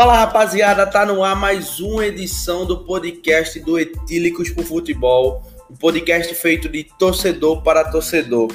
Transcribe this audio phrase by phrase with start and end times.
[0.00, 5.76] Fala rapaziada, tá no ar mais uma edição do podcast do Etílicos pro Futebol, um
[5.76, 8.50] podcast feito de torcedor para torcedor.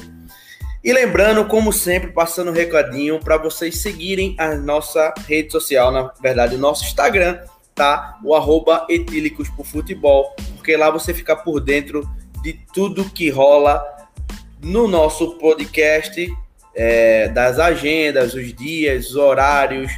[0.83, 6.11] E lembrando, como sempre, passando um recadinho para vocês seguirem a nossa rede social, na
[6.19, 7.39] verdade, o nosso Instagram,
[7.75, 8.17] tá?
[8.23, 12.09] O arroba Etílicos pro Futebol, porque lá você fica por dentro
[12.41, 13.85] de tudo que rola
[14.63, 16.27] no nosso podcast,
[16.73, 19.91] é, das agendas, os dias, os horários,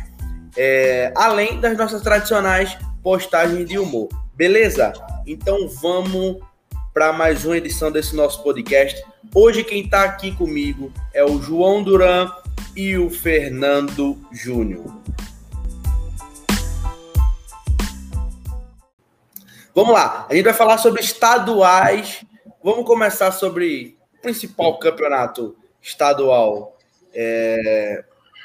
[0.57, 4.09] é, além das nossas tradicionais postagens de humor.
[4.33, 4.91] Beleza?
[5.25, 6.41] Então vamos
[6.93, 9.01] para mais uma edição desse nosso podcast.
[9.33, 12.31] Hoje quem está aqui comigo é o João Duran
[12.75, 14.85] e o Fernando Júnior.
[19.75, 22.25] Vamos lá, a gente vai falar sobre estaduais.
[22.63, 26.75] Vamos começar sobre o principal campeonato estadual
[27.13, 28.03] é,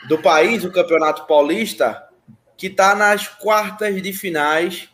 [0.08, 2.08] do país, o Campeonato Paulista,
[2.56, 4.88] que está nas quartas de finais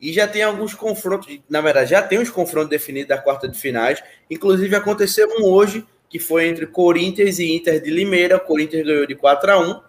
[0.00, 3.58] e já tem alguns confrontos, na verdade, já tem os confrontos definidos da quarta de
[3.58, 4.02] finais.
[4.30, 8.36] Inclusive aconteceu um hoje, que foi entre Corinthians e Inter de Limeira.
[8.36, 9.80] O Corinthians ganhou de 4 a 1.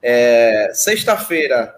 [0.00, 1.74] É, Sexta-feira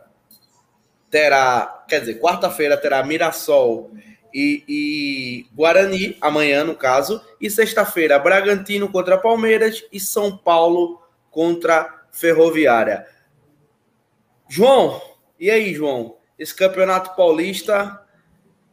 [1.11, 3.91] terá, quer dizer, quarta-feira terá Mirassol
[4.33, 12.00] e, e, Guarani, amanhã no caso, e sexta-feira Bragantino contra Palmeiras e São Paulo contra
[12.13, 13.07] Ferroviária.
[14.49, 15.01] João,
[15.39, 16.17] e aí, João?
[16.39, 18.01] Esse campeonato paulista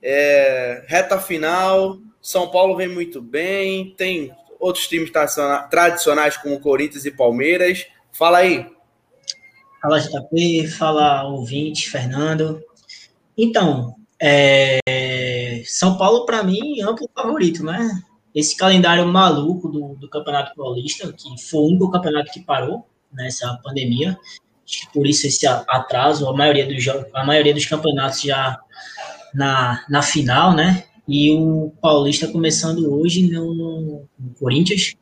[0.02, 1.98] é reta final.
[2.22, 3.94] São Paulo vem muito bem.
[3.96, 5.12] Tem outros times
[5.70, 7.86] tradicionais como Corinthians e Palmeiras.
[8.12, 8.66] Fala aí.
[9.82, 12.62] Fala JP, fala ouvinte, Fernando.
[13.38, 14.80] Então, é...
[15.66, 17.90] São Paulo, para mim, amplo favorito, né?
[18.34, 23.60] Esse calendário maluco do, do Campeonato Paulista, que foi o único campeonato que parou, nessa
[23.64, 24.18] pandemia.
[24.94, 28.60] Por isso esse atraso, a maioria dos a maioria dos campeonatos já
[29.34, 30.84] na, na final, né?
[31.08, 34.94] E o Paulista começando hoje no, no Corinthians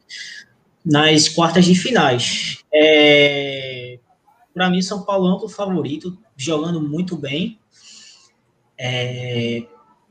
[0.85, 2.63] nas quartas de finais.
[2.71, 3.97] É,
[4.53, 7.59] Para mim, São Paulo é o favorito, jogando muito bem.
[8.77, 9.63] É,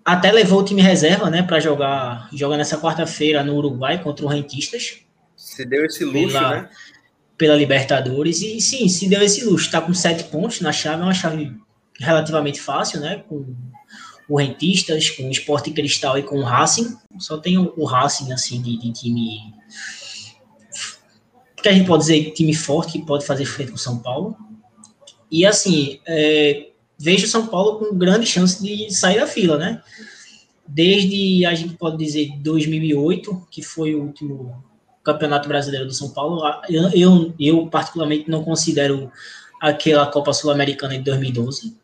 [0.04, 4.28] até levou o time reserva, né, para jogar, jogar nessa quarta-feira no Uruguai contra o
[4.28, 5.00] Rentistas.
[5.36, 6.70] Se deu esse luxo, pela, né?
[7.36, 8.42] Pela Libertadores.
[8.42, 9.66] E sim, se deu esse luxo.
[9.66, 11.52] Está com sete pontos na chave, é uma chave
[11.98, 13.22] relativamente fácil, né?
[13.28, 13.44] Com
[14.28, 16.96] o Rentistas, com o Esporte Cristal e com o Racing.
[17.18, 19.54] Só tem o, Racing, assim, de, de time.
[21.56, 24.36] Que a gente pode dizer time forte, que pode fazer frente com o São Paulo.
[25.30, 26.68] E assim, é,
[26.98, 29.82] vejo o São Paulo com grande chance de sair da fila, né?
[30.66, 34.64] Desde, a gente pode dizer, 2008, que foi o último
[35.04, 36.42] Campeonato Brasileiro do São Paulo.
[36.68, 39.12] Eu, eu, eu particularmente não considero
[39.60, 41.76] aquela Copa Sul-Americana de 2012,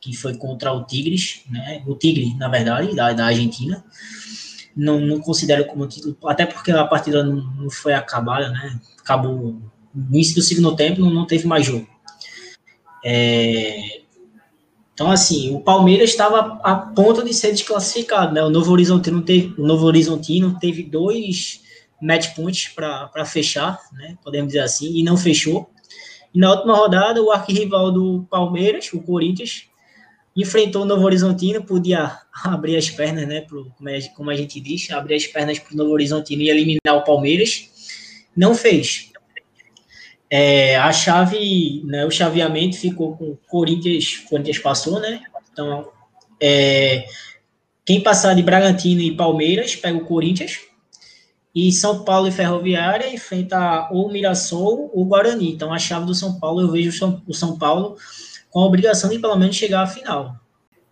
[0.00, 1.82] que foi contra o Tigres, né?
[1.86, 3.84] O Tigre, na verdade, da, da Argentina.
[4.76, 8.78] Não, não considero como título, até porque a partida não, não foi acabada, né?
[9.00, 9.60] Acabou
[9.94, 11.86] no início do segundo tempo, não, não teve mais jogo.
[13.04, 14.02] É,
[14.92, 18.42] então, assim, o Palmeiras estava a ponto de ser desclassificado, né?
[18.42, 21.65] O Novo Horizontino teve, o Novo Horizontino teve dois
[22.00, 24.16] match points para fechar, né?
[24.22, 25.70] Podemos dizer assim, e não fechou.
[26.34, 29.68] E na última rodada, o arquirrival do Palmeiras, o Corinthians,
[30.36, 33.40] enfrentou o Novo Horizontino, podia abrir as pernas, né?
[33.40, 33.72] Pro,
[34.14, 37.70] como, a gente diz, abrir as pernas para o Novo Horizontino e eliminar o Palmeiras.
[38.36, 39.10] Não fez.
[40.28, 45.22] É, a chave, né, o chaveamento ficou com Corinthians, Corinthians passou, né?
[45.52, 45.88] Então,
[46.42, 47.06] é,
[47.84, 50.58] quem passar de Bragantino e Palmeiras pega o Corinthians,
[51.56, 55.54] e São Paulo e Ferroviária enfrenta ou Mirassol ou Guarani.
[55.54, 57.96] Então, a chave do São Paulo, eu vejo o São Paulo
[58.50, 60.36] com a obrigação de pelo menos chegar à final.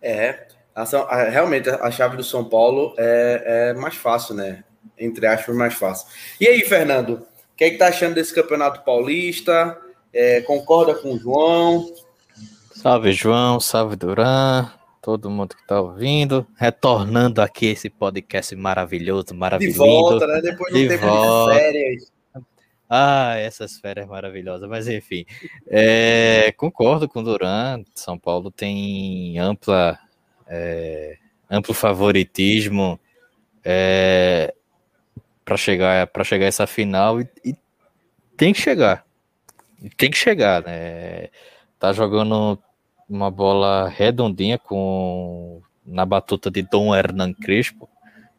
[0.01, 4.63] É, a, a, realmente a chave do São Paulo é, é, mais fácil, né?
[4.97, 6.07] Entre aspas, mais fácil.
[6.41, 9.77] E aí, Fernando, o que, é que tá achando desse campeonato paulista?
[10.11, 11.93] É, concorda com o João?
[12.73, 14.67] Salve, João, salve, Duran
[15.05, 19.77] todo mundo que está ouvindo, retornando aqui esse podcast maravilhoso, maravilhoso.
[19.83, 20.41] De volta, né?
[20.41, 21.53] Depois de um tempo volta.
[21.53, 22.11] de férias.
[22.89, 25.23] Ah, essas férias maravilhosas, mas enfim,
[25.67, 29.99] é, concordo com o Duran, São Paulo tem ampla,
[30.47, 31.17] é,
[31.51, 32.99] amplo favoritismo
[33.63, 34.55] é,
[35.43, 37.55] para chegar para chegar essa final e, e,
[38.35, 39.05] tem que chegar,
[39.97, 41.29] tem que chegar, né?
[41.77, 42.59] Tá jogando
[43.09, 47.87] uma bola redondinha com na batuta de Dom Hernan Crespo,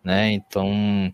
[0.02, 0.32] né?
[0.32, 1.12] Então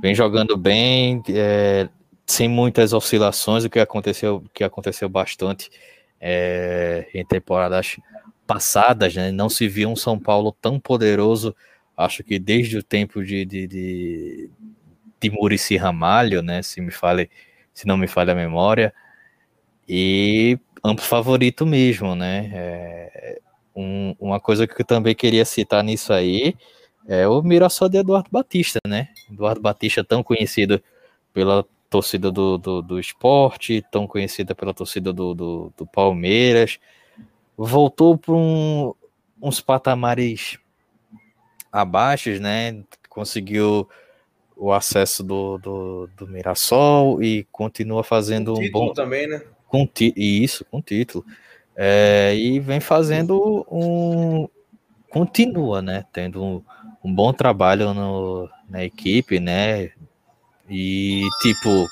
[0.00, 1.88] vem jogando bem, é,
[2.26, 5.70] sem muitas oscilações, o que aconteceu, que aconteceu bastante
[6.20, 7.96] é, em temporadas
[8.46, 9.30] passadas, né?
[9.30, 11.54] Não se viu um São Paulo tão poderoso,
[11.96, 14.50] acho que desde o tempo de, de, de,
[15.20, 16.62] de Murici Ramalho, né?
[16.62, 17.30] Se me fale,
[17.74, 18.94] se não me falha a memória,
[19.88, 22.50] e amplo favorito mesmo, né?
[22.52, 23.40] É,
[23.74, 26.54] um, uma coisa que eu também queria citar nisso aí
[27.06, 29.08] é o Mirassol de Eduardo Batista, né?
[29.30, 30.82] Eduardo Batista, tão conhecido
[31.32, 36.78] pela torcida do, do, do esporte, tão conhecida pela torcida do, do, do Palmeiras,
[37.56, 38.92] voltou para um,
[39.40, 40.58] uns patamares
[41.70, 42.82] abaixo, né?
[43.08, 43.88] Conseguiu
[44.56, 49.42] o acesso do, do, do Mirassol e continua fazendo um bom também, né?
[49.68, 50.12] Com ti...
[50.16, 51.24] Isso, com título.
[51.76, 54.48] É, e vem fazendo um.
[55.10, 56.04] Continua, né?
[56.12, 56.62] Tendo um,
[57.04, 59.90] um bom trabalho no, na equipe, né?
[60.68, 61.86] E, tipo,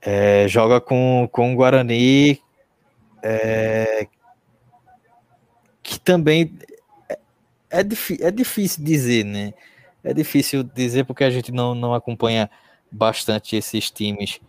[0.00, 2.42] é, joga com, com o Guarani,
[3.22, 4.08] é,
[5.82, 6.58] que também
[7.08, 7.18] é,
[7.70, 7.80] é,
[8.20, 9.52] é difícil dizer, né?
[10.02, 12.50] É difícil dizer porque a gente não, não acompanha
[12.90, 14.40] bastante esses times.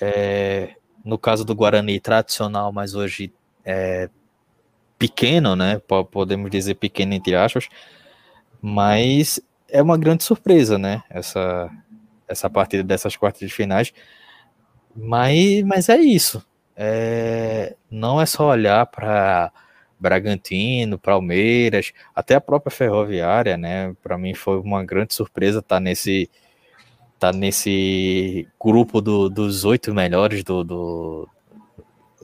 [0.00, 0.74] É,
[1.04, 3.32] no caso do Guarani, tradicional, mas hoje
[3.64, 4.08] é
[4.98, 5.80] pequeno, né?
[6.10, 7.68] Podemos dizer pequeno entre aspas,
[8.60, 11.02] mas é uma grande surpresa, né?
[11.10, 11.70] Essa,
[12.28, 13.92] essa partida dessas quartas de finais.
[14.94, 16.44] Mas, mas é isso.
[16.76, 19.50] É, não é só olhar para
[19.98, 23.94] Bragantino, Palmeiras, até a própria Ferroviária, né?
[24.02, 26.30] Para mim foi uma grande surpresa estar nesse
[27.22, 31.28] tá nesse grupo do, dos oito melhores do, do,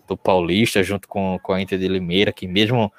[0.08, 2.92] do, Paulista, junto com, com a Inter de Limeira, que mesmo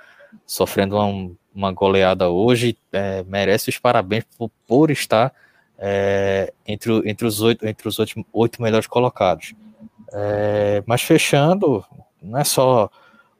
[0.45, 5.33] sofrendo uma, uma goleada hoje, é, merece os parabéns por, por estar
[5.77, 9.53] é, entre, entre os oito entre os oito, oito melhores colocados.
[10.13, 11.83] É, mas fechando,
[12.21, 12.89] não é só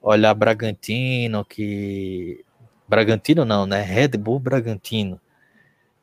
[0.01, 2.44] olhar Bragantino, que.
[2.89, 3.81] Bragantino não, né?
[3.81, 5.17] Red Bull Bragantino.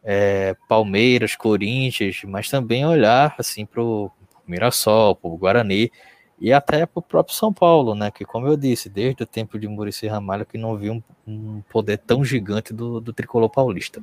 [0.08, 4.08] É, Palmeiras, Corinthians, mas também olhar assim para o
[4.46, 5.90] Mirassol, para o Guarani
[6.38, 8.10] e até para o próprio São Paulo, né?
[8.10, 11.62] Que como eu disse, desde o tempo de Murici Ramalho que não viu um, um
[11.68, 14.02] poder tão gigante do, do tricolor paulista.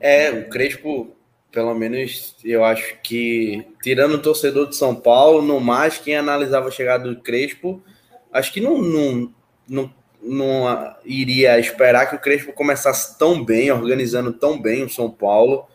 [0.00, 1.14] É, o Crespo,
[1.52, 6.68] pelo menos eu acho que, tirando o torcedor de São Paulo, no mais, quem analisava
[6.68, 7.82] a chegada do Crespo,
[8.32, 9.34] acho que não, não,
[9.68, 15.10] não, não iria esperar que o Crespo começasse tão bem, organizando tão bem o São
[15.10, 15.66] Paulo.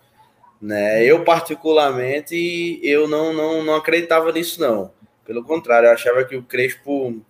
[0.61, 1.03] Né?
[1.03, 4.91] Eu, particularmente, eu não, não, não acreditava nisso, não.
[5.25, 7.21] Pelo contrário, eu achava que o Crespo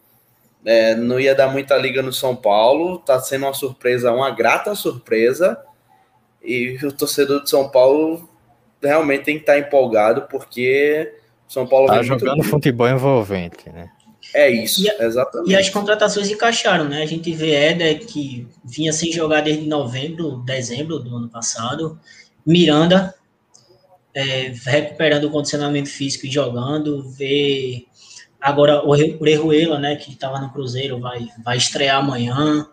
[0.65, 2.99] é, não ia dar muita liga no São Paulo.
[2.99, 5.59] Tá sendo uma surpresa, uma grata surpresa.
[6.41, 8.29] E o torcedor de São Paulo
[8.81, 11.13] realmente tem que estar empolgado, porque
[11.47, 13.91] São Paulo tá jogando futebol envolvente, né?
[14.33, 15.51] É isso, e, exatamente.
[15.51, 17.01] E as contratações encaixaram, né?
[17.01, 21.99] A gente vê Éder, que vinha sem jogar desde novembro, dezembro do ano passado.
[22.45, 23.13] Miranda,
[24.13, 27.03] é, recuperando o condicionamento físico e jogando.
[27.09, 27.85] Vê
[28.39, 29.95] agora o Orejuela, né?
[29.95, 32.67] Que estava no Cruzeiro, vai, vai estrear amanhã.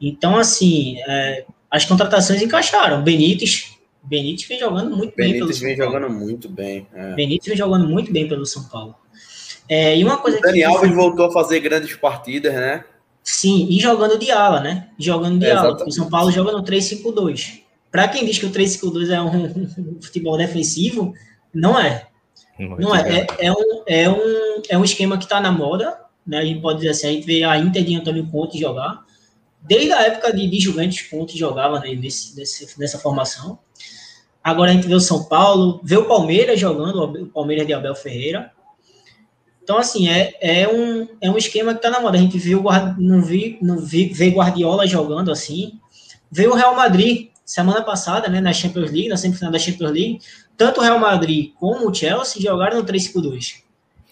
[0.00, 3.02] Então, assim, é, as contratações encaixaram.
[3.02, 6.86] Benítez, Benítez vem jogando muito Benítez bem pelo São vem jogando muito bem.
[6.94, 7.14] É.
[7.14, 8.94] Benítez vem jogando muito bem pelo São Paulo.
[9.68, 12.84] É, e uma coisa o Dani Alves voltou a fazer grandes partidas, né?
[13.22, 14.88] Sim, e jogando de ala, né?
[14.98, 15.76] Jogando de é, ala.
[15.86, 17.60] O São Paulo joga no 3-5-2.
[17.90, 21.12] Para quem diz que o 3-5-2 é um, um, futebol defensivo,
[21.52, 22.06] não é.
[22.58, 23.20] Muito não é.
[23.20, 25.98] É, é, um, é, um, é um esquema que está na moda.
[26.26, 26.38] Né?
[26.38, 29.04] A gente pode dizer assim, a gente vê a Inter de Antônio Conte jogar.
[29.60, 33.58] Desde a época de, de Juventus, Conte jogava né, nesse, nesse, nessa formação.
[34.42, 37.94] Agora a gente vê o São Paulo, vê o Palmeiras jogando, o Palmeiras de Abel
[37.94, 38.50] Ferreira.
[39.68, 42.16] Então, assim, é, é, um, é um esquema que está na moda.
[42.16, 42.64] A gente viu,
[42.96, 45.78] não, vi, não vi, vê Guardiola jogando assim.
[46.32, 50.20] Veio o Real Madrid semana passada, né, na Champions League, na semifinal da Champions League.
[50.56, 53.56] Tanto o Real Madrid como o Chelsea jogaram no 3-5-2.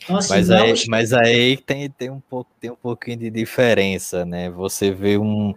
[0.04, 4.26] Então, assim, mas, aí, mas aí tem, tem, um pouco, tem um pouquinho de diferença,
[4.26, 4.50] né?
[4.50, 5.54] Você vê um.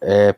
[0.00, 0.34] É,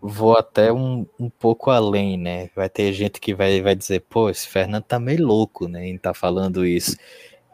[0.00, 2.48] vou até um, um pouco além, né?
[2.54, 5.88] Vai ter gente que vai, vai dizer, pô, esse Fernando tá meio louco, né?
[5.88, 6.96] Em tá falando isso.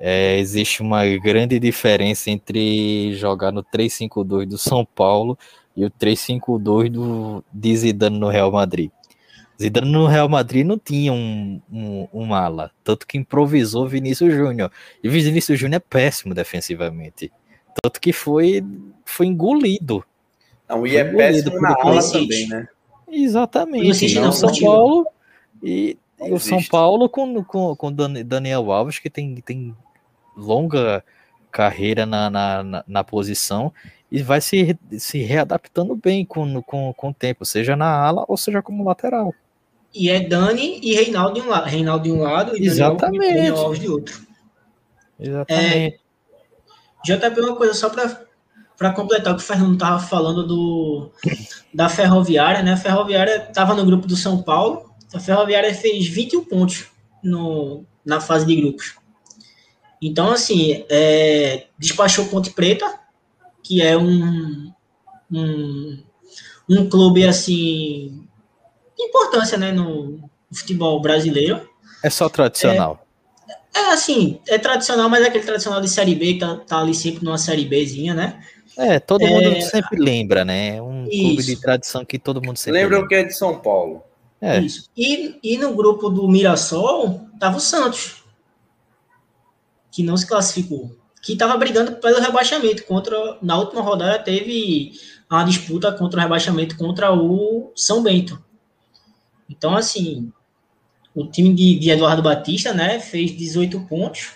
[0.03, 5.39] É, existe uma grande diferença entre jogar no 3-5-2 do São Paulo
[5.77, 8.91] e o 3-5-2 do, de Zidane no Real Madrid.
[9.61, 14.73] Zidane no Real Madrid não tinha um, um, um ala, tanto que improvisou Vinícius Júnior.
[15.05, 17.31] E o Vinícius Júnior é péssimo defensivamente.
[17.83, 18.65] Tanto que foi,
[19.05, 20.03] foi engolido.
[20.67, 22.67] Não, e é péssimo na ala também, né?
[23.07, 24.07] Exatamente.
[24.07, 25.07] E o São Paulo
[25.63, 29.77] e, e o São Paulo com, com, com Daniel Alves, que tem, tem
[30.37, 31.05] longa
[31.51, 33.73] carreira na, na, na, posição
[34.11, 38.37] e vai se, se readaptando bem com, com, com o tempo, seja na ala ou
[38.37, 39.35] seja como lateral.
[39.95, 43.35] E é Dani e Reinaldo de um lado, Reinaldo de um lado e Exatamente.
[43.35, 44.21] Daniel Alves de outro.
[45.19, 45.97] Exatamente.
[45.97, 45.99] É,
[47.05, 51.11] JP, uma coisa só para completar o que o Fernando estava falando do,
[51.75, 52.75] da Ferroviária, né?
[52.75, 56.87] A Ferroviária estava no grupo do São Paulo, a Ferroviária fez 21 pontos
[57.23, 58.95] no, na fase de grupos.
[60.01, 62.99] Então, assim, é, despachou Ponte Preta,
[63.63, 64.73] que é um,
[65.31, 66.03] um,
[66.69, 68.27] um clube, assim,
[68.97, 70.19] de importância, né, no
[70.51, 71.69] futebol brasileiro.
[72.03, 73.07] É só tradicional.
[73.75, 76.81] É, é, assim, é tradicional, mas é aquele tradicional de Série B, que tá, tá
[76.81, 78.43] ali sempre numa Série Bzinha, né?
[78.79, 80.81] É, todo mundo é, sempre lembra, né?
[80.81, 81.23] Um isso.
[81.23, 82.97] clube de tradição que todo mundo sempre lembra.
[82.97, 84.03] Lembra o que é de São Paulo.
[84.41, 84.59] É.
[84.61, 84.89] Isso.
[84.97, 88.20] E, e no grupo do Mirassol, tava o Santos,
[89.91, 92.85] que não se classificou, que estava brigando pelo rebaixamento.
[92.85, 94.93] Contra, na última rodada teve
[95.31, 98.43] uma disputa contra o rebaixamento contra o São Bento.
[99.49, 100.33] Então, assim,
[101.15, 104.33] o time de, de Eduardo Batista, né, fez 18 pontos,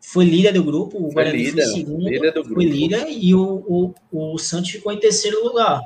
[0.00, 3.94] foi líder do grupo, o Guarani foi, líder, foi segundo, líder foi líder, e o,
[4.12, 5.80] o, o Santos ficou em terceiro lugar.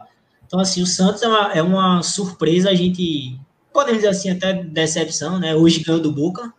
[0.47, 3.41] Então, assim, o Santos é uma, é uma surpresa, a gente,
[3.73, 5.55] podemos dizer assim, até decepção, né?
[5.55, 6.53] Hoje ganhou do Boca,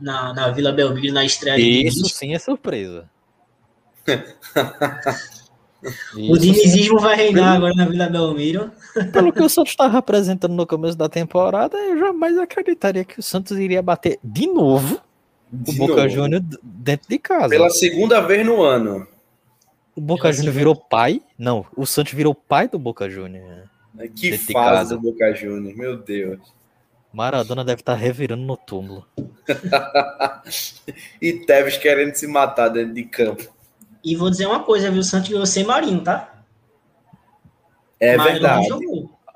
[0.00, 1.88] na, na Vila Belmiro, na estreia.
[1.88, 3.08] Isso sim é surpresa.
[6.14, 8.70] o dinizismo vai reinar agora na Vila Belmiro.
[9.12, 13.22] Pelo que o Santos estava apresentando no começo da temporada, eu jamais acreditaria que o
[13.22, 15.00] Santos iria bater de novo
[15.50, 17.48] de o Boca Júnior dentro de casa.
[17.48, 19.06] Pela segunda vez no ano.
[19.94, 21.22] O Boca Júnior virou pai?
[21.38, 23.64] Não, o Santos virou pai do Boca Júnior.
[24.16, 26.40] Que fase do Boca Júnior, meu Deus.
[27.14, 29.06] Maradona deve estar tá revirando no túmulo.
[31.22, 33.48] e Tevez querendo se matar dentro de campo.
[34.04, 35.00] E vou dizer uma coisa, viu?
[35.00, 36.42] O Santos ganhou sem Marinho, tá?
[38.00, 38.68] É Marinho verdade.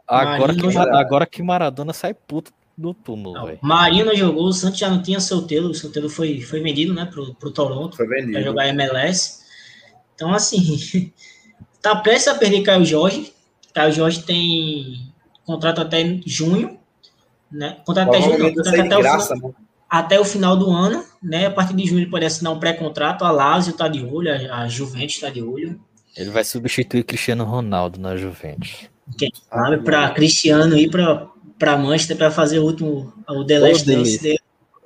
[0.06, 3.58] Agora que, agora que Maradona sai puto do túmulo, velho.
[3.62, 7.04] Marinho não jogou, o Santos já não tinha Solteiro, o Solteiro foi, foi vendido, né,
[7.04, 7.96] pro, pro Toronto.
[7.96, 8.32] Foi vendido.
[8.32, 9.44] Pra jogar MLS.
[10.14, 11.12] Então, assim,
[11.80, 13.32] tá prestes a perder Caio Jorge.
[13.72, 15.12] Caio Jorge tem
[15.44, 16.77] contrato até junho,
[17.50, 17.78] né?
[17.84, 19.56] Contrato até junho, contrato até, graça, o final, né?
[19.88, 21.46] até o final do ano, né?
[21.46, 23.24] A partir de junho ele pode assinar um pré-contrato.
[23.24, 25.80] A Lazio tá de olho, a, a Juventus tá de olho.
[26.16, 28.88] Ele vai substituir Cristiano Ronaldo na Juventus.
[29.16, 31.26] Quem sabe para Cristiano ir para
[31.58, 34.38] para Manchester para fazer o último o The Last Dance dele.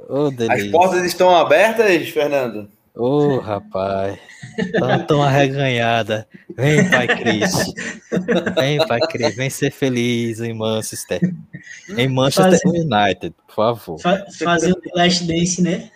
[0.09, 2.69] Oh, As portas estão abertas, Fernando?
[2.94, 4.18] Ô, oh, rapaz.
[4.72, 6.28] Tão, tão arreganhada.
[6.54, 7.72] Vem, Pai Cris.
[8.54, 9.34] Vem, Pai Cris.
[9.34, 11.20] Vem ser feliz em Manchester.
[11.96, 13.99] Em Manchester United, por favor.
[13.99, 15.90] Fa fazer o Last Dance, né?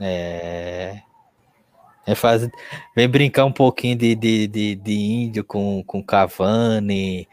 [0.00, 1.00] É.
[2.04, 2.50] é fazer,
[2.96, 7.28] vem brincar um pouquinho de, de, de, de índio com, com Cavani.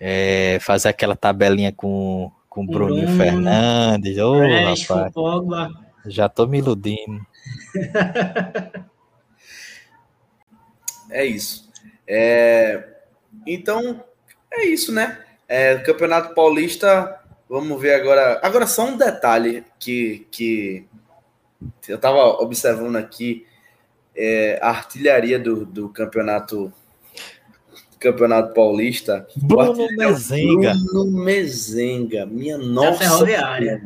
[0.00, 4.16] É, fazer aquela tabelinha com, com Bruno Fernandes.
[4.16, 5.74] Ô, oh, rapaz.
[6.06, 7.20] Já tô me iludindo.
[11.10, 11.70] É isso.
[12.06, 12.84] É,
[13.46, 14.04] então,
[14.52, 15.18] é isso, né?
[15.48, 18.40] É, Campeonato Paulista, vamos ver agora.
[18.42, 20.86] Agora, só um detalhe que, que
[21.88, 23.46] eu estava observando aqui:
[24.16, 26.72] é, a artilharia do, do campeonato
[28.04, 29.26] Campeonato Paulista.
[29.36, 30.74] Bruno Mezenga.
[30.74, 32.98] Bruno Mezenga, minha nossa.
[32.98, 33.82] Ferroviária.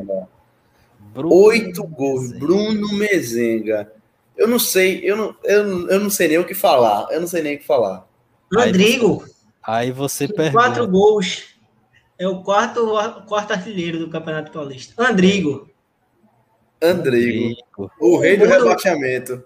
[1.26, 3.92] Oito gols, Bruno Mezenga.
[4.36, 7.08] Eu não sei, eu não, eu, eu não sei nem o que falar.
[7.10, 8.06] Eu não sei nem o que falar.
[8.54, 9.24] Rodrigo.
[9.62, 10.64] Aí você, aí você pergunta.
[10.64, 11.44] Quatro gols.
[12.18, 12.84] É o quarto,
[13.26, 14.94] quarto artilheiro do Campeonato Paulista.
[15.00, 15.68] Andrigo.
[16.82, 17.56] Andrigo.
[18.00, 19.44] O rei do rebaixamento.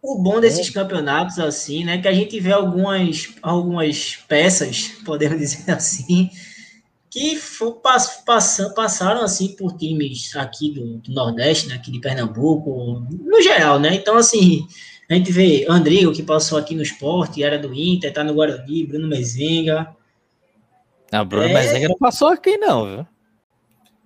[0.00, 5.70] O bom desses campeonatos, assim, né, que a gente vê algumas, algumas peças, podemos dizer
[5.70, 6.28] assim,
[7.12, 8.24] que for, pass,
[8.74, 13.94] passaram assim por times aqui do, do, Nordeste, né, aqui de Pernambuco, no geral, né?
[13.94, 14.66] Então, assim,
[15.10, 18.86] a gente vê Andrigo, que passou aqui no esporte, era do Inter, tá no Guarani,
[18.86, 19.94] Bruno Mezenga.
[21.12, 21.52] Não, Bruno é...
[21.52, 23.06] Mezenga não passou aqui, não, viu?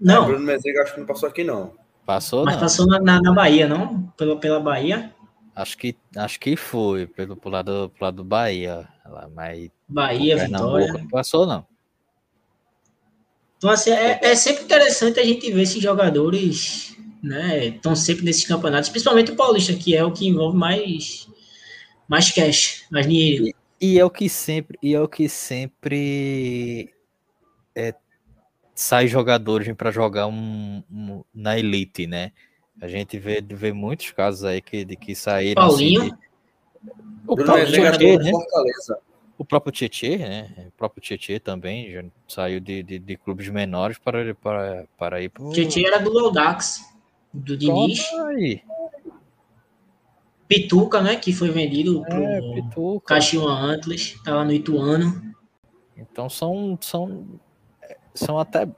[0.01, 0.25] Não.
[0.25, 1.75] É, Bruno Mezenga acho que não passou aqui, não.
[2.05, 2.61] Passou, Mas não.
[2.61, 4.13] passou na, na, na, Bahia, não?
[4.17, 5.15] Pela, pela Bahia.
[5.55, 8.89] Acho que, acho que foi, pelo pro lado, pro lado do Bahia.
[9.33, 10.93] Mas Bahia, Vitória.
[10.93, 11.65] Não passou, não.
[13.59, 17.67] Então, assim, é, é sempre interessante a gente ver esses jogadores, né?
[17.67, 21.29] Estão sempre nesses campeonatos, principalmente o Paulista, que é o que envolve mais,
[22.09, 23.47] mais cash, mais dinheiro.
[23.47, 26.93] E, e é o que sempre, e é o que sempre
[27.75, 27.95] é,
[28.75, 32.33] sai jogadores para jogar um, um, na elite, né?
[32.81, 35.67] A gente vê, vê muitos casos aí que, de que saíram.
[35.67, 36.03] Paulinho.
[36.03, 36.93] Assim, de,
[37.27, 38.31] O próprio Tietê, né?
[38.31, 38.99] Fortaleza.
[39.39, 40.51] O próprio Tietê, né?
[40.69, 45.29] O próprio Tietê também já saiu de, de, de clubes menores para, para, para ir
[45.29, 45.51] para o...
[45.51, 46.81] Tietê era do Lodax,
[47.33, 48.01] do Diniz.
[48.29, 48.63] Aí.
[50.49, 51.17] Pituca, né?
[51.17, 52.41] Que foi vendido é,
[52.73, 55.35] pro Caxiwa Antlers, tá lá no Ituano.
[55.97, 57.27] Então são, são,
[58.15, 58.69] são até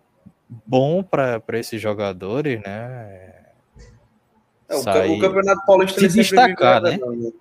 [0.67, 3.45] bom para esses jogadores, né?
[4.69, 6.99] É, o, o, Campeonato Paulista se destacar, né?
[6.99, 7.33] né?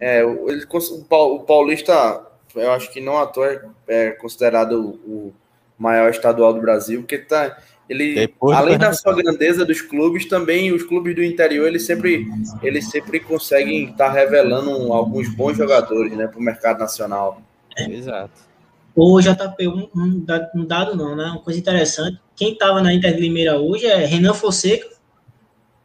[0.00, 2.22] É, ele, o Paulista,
[2.54, 5.32] eu acho que não à toa é, é considerado o
[5.78, 10.72] maior estadual do Brasil, porque tá, ele, Depois além da sua grandeza dos clubes, também
[10.72, 12.26] os clubes do interior, eles sempre,
[12.62, 17.40] eles sempre conseguem estar tá revelando alguns bons jogadores né, para o mercado nacional.
[17.76, 18.46] Exato.
[18.94, 21.24] O JP, um, um, dado não, né?
[21.24, 22.18] Uma coisa interessante.
[22.34, 24.88] Quem estava na Inter de Limeira hoje é Renan Fonseca,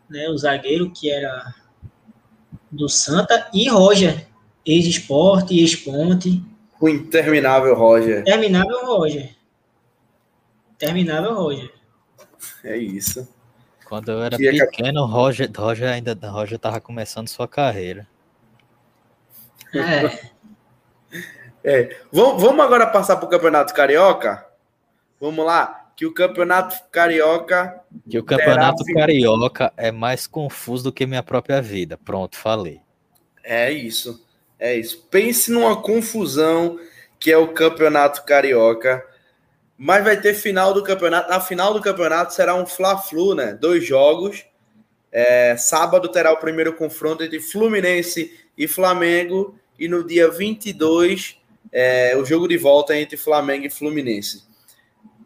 [0.09, 0.29] né?
[0.29, 1.53] O zagueiro que era
[2.71, 4.27] do Santa, e Roger,
[4.65, 6.43] ex-esporte, ex-ponte.
[6.79, 8.21] O interminável Roger.
[8.21, 9.35] Interminável Roger.
[10.73, 11.71] Interminável Roger.
[12.63, 13.27] É isso.
[13.87, 18.07] Quando eu era que pequeno, Roger, Roger ainda Roger tava começando sua carreira.
[19.73, 20.31] É.
[21.63, 21.95] É.
[22.11, 24.47] Vamos, vamos agora passar para o Campeonato Carioca?
[25.19, 25.80] Vamos lá?
[25.95, 27.81] Que o Campeonato Carioca.
[28.09, 29.01] Que o Campeonato terá...
[29.01, 31.97] Carioca é mais confuso do que minha própria vida.
[31.97, 32.81] Pronto, falei.
[33.43, 34.25] É isso.
[34.59, 35.07] É isso.
[35.09, 36.79] Pense numa confusão
[37.19, 39.05] que é o Campeonato Carioca.
[39.77, 41.29] Mas vai ter final do campeonato.
[41.29, 43.53] Na final do campeonato será um Fla-Flu, né?
[43.53, 44.45] Dois jogos.
[45.11, 49.55] É, sábado terá o primeiro confronto entre Fluminense e Flamengo.
[49.79, 54.43] E no dia 22 é, o jogo de volta entre Flamengo e Fluminense.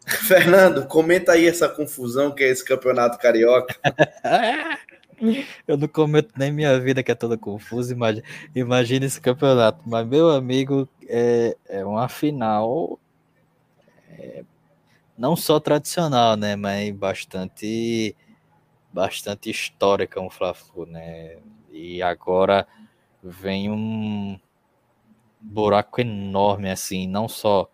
[0.26, 3.74] Fernando, comenta aí essa confusão que é esse campeonato carioca.
[5.66, 7.92] Eu não comento nem minha vida que é toda confusa.
[7.92, 9.80] Imagina, imagina esse campeonato.
[9.86, 13.00] Mas, meu amigo, é, é uma final
[14.10, 14.44] é,
[15.16, 16.54] não só tradicional, né?
[16.54, 18.14] Mas bastante,
[18.92, 21.38] bastante histórica, um Fla-Flu, né?
[21.72, 22.68] E agora
[23.22, 24.38] vem um,
[25.46, 27.70] buraco enorme, assim, não só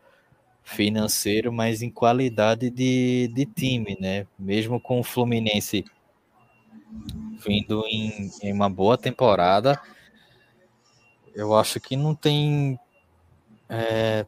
[0.62, 4.26] financeiro, mas em qualidade de, de time, né?
[4.38, 5.84] Mesmo com o Fluminense
[7.44, 9.80] vindo em, em uma boa temporada,
[11.34, 12.78] eu acho que não tem.
[13.68, 14.26] É,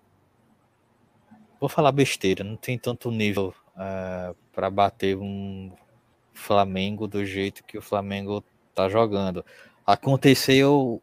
[1.61, 5.71] vou falar besteira, não tem tanto nível é, para bater um
[6.33, 8.43] Flamengo do jeito que o Flamengo
[8.75, 9.45] tá jogando.
[9.87, 11.01] Aconteceu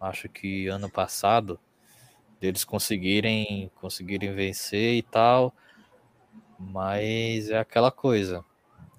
[0.00, 1.58] acho que ano passado,
[2.40, 5.54] deles conseguirem, conseguirem vencer e tal,
[6.58, 8.44] mas é aquela coisa.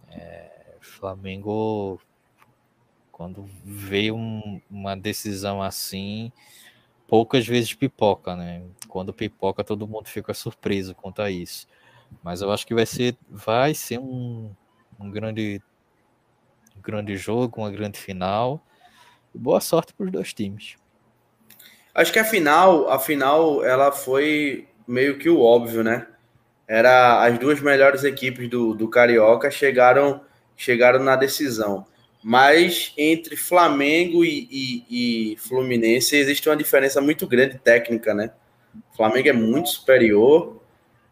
[0.10, 2.00] É, Flamengo,
[3.12, 6.32] quando veio um, uma decisão assim,
[7.08, 8.64] poucas vezes pipoca, né?
[8.88, 11.68] Quando pipoca, todo mundo fica surpreso quanto a isso.
[12.24, 14.52] Mas eu acho que vai ser, vai ser um,
[15.00, 15.62] um grande,
[16.78, 18.64] um grande jogo, uma grande final.
[19.34, 20.76] Boa sorte para os dois times.
[21.94, 26.08] Acho que a final, a final, ela foi meio que o óbvio, né?
[26.68, 30.22] Era as duas melhores equipes do, do Carioca chegaram
[30.56, 31.86] chegaram na decisão.
[32.22, 38.32] Mas entre Flamengo e, e, e Fluminense existe uma diferença muito grande técnica, né?
[38.92, 40.62] O Flamengo é muito superior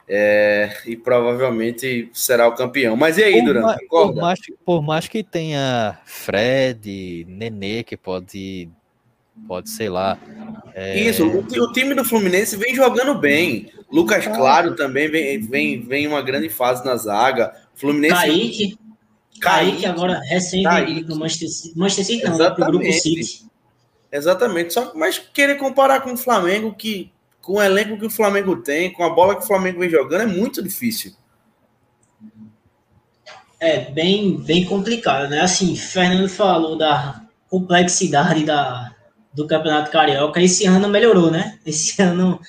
[0.07, 2.97] é, e provavelmente será o campeão.
[2.97, 3.75] Mas e aí, Duran?
[3.89, 8.69] Por, mais, por mais que tenha Fred, Nenê, que pode
[9.47, 10.17] pode, sei lá.
[10.73, 10.99] É...
[10.99, 13.71] Isso, o, time do Fluminense vem jogando bem.
[13.91, 17.51] Lucas Claro também vem, vem, vem uma grande fase na zaga.
[17.75, 18.15] Fluminense.
[18.15, 18.79] Kaique.
[19.39, 21.77] Kaique, agora recente do Manchester City.
[21.77, 23.45] Manchester City não, né, Grupo City.
[24.11, 24.73] Exatamente.
[24.73, 28.91] Só mas querer comparar com o Flamengo, que com o elenco que o Flamengo tem,
[28.91, 31.13] com a bola que o Flamengo vem jogando, é muito difícil.
[33.59, 35.41] É bem, bem complicado, né?
[35.41, 38.93] Assim, Fernando falou da complexidade da,
[39.33, 40.41] do Campeonato Carioca.
[40.41, 41.59] Esse ano melhorou, né?
[41.65, 42.39] Esse ano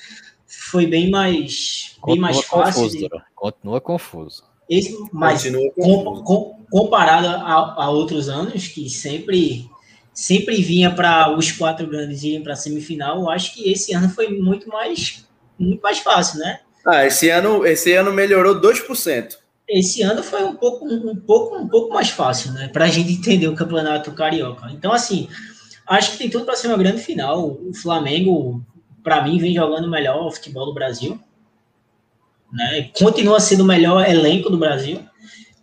[0.47, 2.83] foi bem mais, bem Continua mais fácil.
[2.83, 3.09] Confuso, de...
[3.35, 4.43] Continua confuso.
[4.69, 5.43] Esse, mas
[5.75, 9.67] com, com, comparado a, a, outros anos, que sempre
[10.13, 14.09] sempre vinha para os quatro grandes irem para a semifinal, eu acho que esse ano
[14.09, 15.25] foi muito mais
[15.57, 16.59] muito mais fácil, né?
[16.85, 19.37] Ah, esse ano esse ano melhorou 2%.
[19.67, 23.13] Esse ano foi um pouco um pouco um pouco mais fácil, né, para a gente
[23.13, 24.67] entender o campeonato carioca.
[24.71, 25.27] Então assim,
[25.89, 27.57] acho que tem tudo para ser uma grande final.
[27.61, 28.63] O Flamengo,
[29.03, 31.19] para mim, vem jogando melhor o futebol do Brasil.
[32.51, 32.89] Né?
[32.97, 35.03] Continua sendo o melhor elenco do Brasil.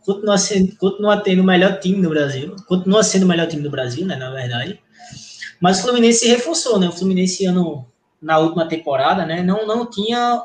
[0.04, 2.54] Continua, sendo, continua tendo o melhor time do Brasil.
[2.66, 4.80] Continua sendo o melhor time do Brasil, né, na verdade.
[5.60, 6.88] Mas o Fluminense se reforçou, né?
[6.88, 7.86] O Fluminense ano,
[8.20, 9.42] na última temporada, né?
[9.42, 10.42] Não, não tinha,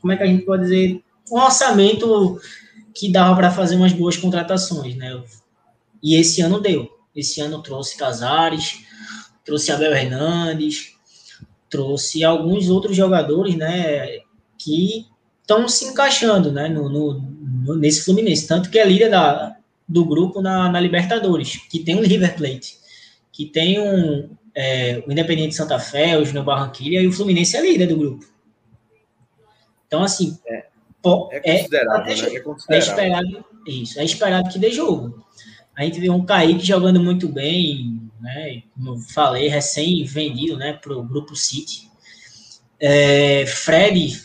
[0.00, 2.40] como é que a gente pode dizer, um orçamento
[2.94, 5.22] que dava para fazer umas boas contratações, né?
[6.02, 6.88] E esse ano deu.
[7.14, 8.85] Esse ano trouxe Casares,
[9.46, 10.94] trouxe Abel Hernandes,
[11.70, 14.18] trouxe alguns outros jogadores, né?
[14.58, 15.06] Que
[15.40, 16.68] estão se encaixando, né?
[16.68, 18.46] No, no, nesse Fluminense.
[18.46, 19.56] Tanto que é líder da,
[19.88, 22.76] do grupo na, na Libertadores, que tem o River Plate,
[23.32, 27.62] que tem um, é, o Independente Santa Fé, o Júnior Barranquilla e o Fluminense é
[27.62, 28.26] líder do grupo.
[29.86, 30.66] Então, assim, é,
[31.32, 32.32] é considerável, é, né?
[32.68, 35.24] É, é esperado, isso, é esperado que dê jogo.
[35.76, 38.62] A gente vê um Kaique jogando muito bem, né?
[38.74, 41.90] Como eu falei, recém-vendido, né, para o grupo City.
[42.78, 44.20] É, Fred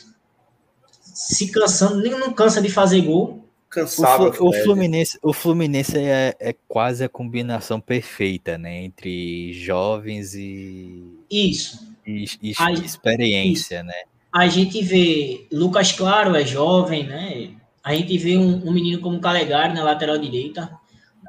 [1.01, 4.25] se cansando, nem não cansa de fazer gol cansava.
[4.25, 8.83] O, o, Fluminense, o Fluminense é, é, quase a combinação perfeita, né?
[8.83, 11.01] Entre jovens e.
[11.31, 11.79] Isso.
[12.05, 13.85] E, e a, experiência, isso.
[13.85, 13.93] né?
[14.31, 17.51] A gente vê Lucas Claro é jovem, né?
[17.83, 20.69] A gente vê um, um menino como Calegari na lateral direita.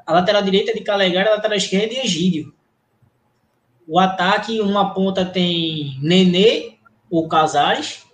[0.05, 2.53] A lateral direita é de Calegari, a lateral esquerda é de Egídio.
[3.87, 6.75] O ataque, uma ponta tem Nenê
[7.09, 8.05] ou Casares,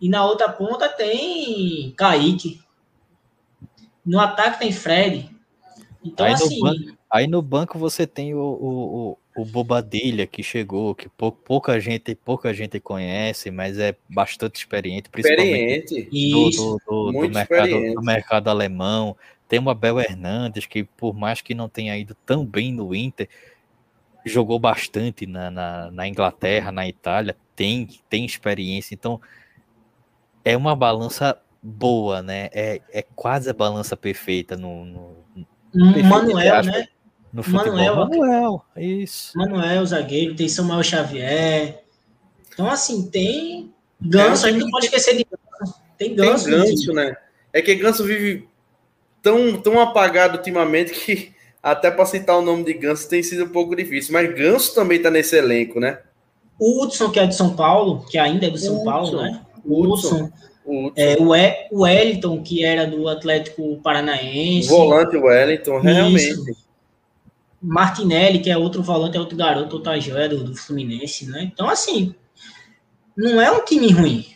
[0.00, 2.60] e na outra ponta tem Kaique.
[4.04, 5.28] No ataque tem Fred.
[6.04, 6.60] Então, aí assim.
[6.60, 11.08] No banco, aí no banco você tem o, o, o, o Bobadilha que chegou, que
[11.08, 16.30] pou, pouca gente pouca gente conhece, mas é bastante experiente, principalmente experiente.
[16.30, 19.16] Do, do, do, do mercado, do mercado alemão.
[19.48, 23.28] Tem o Abel Hernandes, que por mais que não tenha ido tão bem no Inter,
[24.26, 28.94] jogou bastante na, na, na Inglaterra, na Itália, tem, tem experiência.
[28.94, 29.20] Então,
[30.44, 32.50] é uma balança boa, né?
[32.52, 34.84] É, é quase a balança perfeita no.
[34.84, 35.16] no,
[35.74, 36.86] no Manuel, né?
[37.32, 37.66] No futebol.
[37.66, 39.36] Manuel, Manuel, isso.
[39.36, 41.84] Manuel, zagueiro, tem Samuel Xavier.
[42.52, 45.80] Então, assim, tem ganso, é, a gente não pode esquecer de ganso.
[45.96, 46.44] Tem ganso.
[46.44, 47.16] Tem ganso, né?
[47.52, 48.48] É que ganso vive
[49.28, 53.48] tão, tão apagado ultimamente que até para citar o nome de Ganso tem sido um
[53.48, 54.12] pouco difícil.
[54.12, 56.00] Mas Ganso também tá nesse elenco, né?
[56.58, 58.84] O Hudson, que é de São Paulo, que ainda é do São Hudson.
[58.84, 59.40] Paulo, né?
[59.64, 60.16] O Hudson.
[60.16, 60.32] Hudson
[60.96, 64.68] é, o, e, o Wellington, que era do Atlético Paranaense.
[64.68, 66.30] Volante Wellington, realmente.
[66.30, 66.68] Isso.
[67.60, 71.50] Martinelli, que é outro volante, é outro garoto, outra joia do, do Fluminense, né?
[71.52, 72.14] Então, assim,
[73.16, 74.26] não é um time ruim.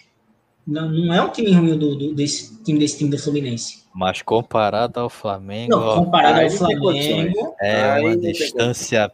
[0.67, 3.82] Não, não é um time ruim do, do, desse, time, desse time do Fluminense.
[3.95, 5.77] Mas comparado ao Flamengo.
[5.77, 7.55] Não, comparado ao Flamengo.
[7.61, 9.13] É uma distância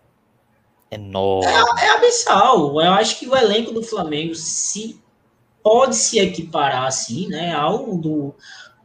[0.90, 1.46] enorme.
[1.46, 2.80] É, é abissal.
[2.80, 5.00] Eu acho que o elenco do Flamengo, se
[5.62, 8.34] pode se equiparar assim, né, ao do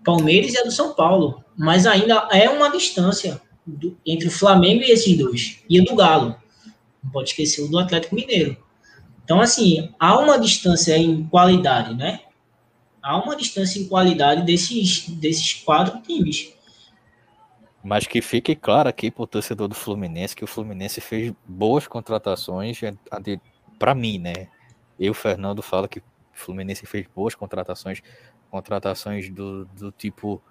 [0.04, 4.84] Palmeiras e a do São Paulo, mas ainda é uma distância do, entre o Flamengo
[4.84, 6.36] e esses dois, e o do Galo.
[7.02, 8.58] Não pode esquecer o do Atlético Mineiro.
[9.24, 12.22] Então, assim, há uma distância em qualidade, né?
[13.04, 16.54] Há uma distância em qualidade desses, desses quatro times.
[17.84, 21.86] Mas que fique claro aqui para o torcedor do Fluminense que o Fluminense fez boas
[21.86, 22.80] contratações,
[23.78, 24.48] para mim, né?
[24.98, 28.02] Eu, Fernando, falo que o Fluminense fez boas contratações,
[28.50, 30.42] contratações do, do tipo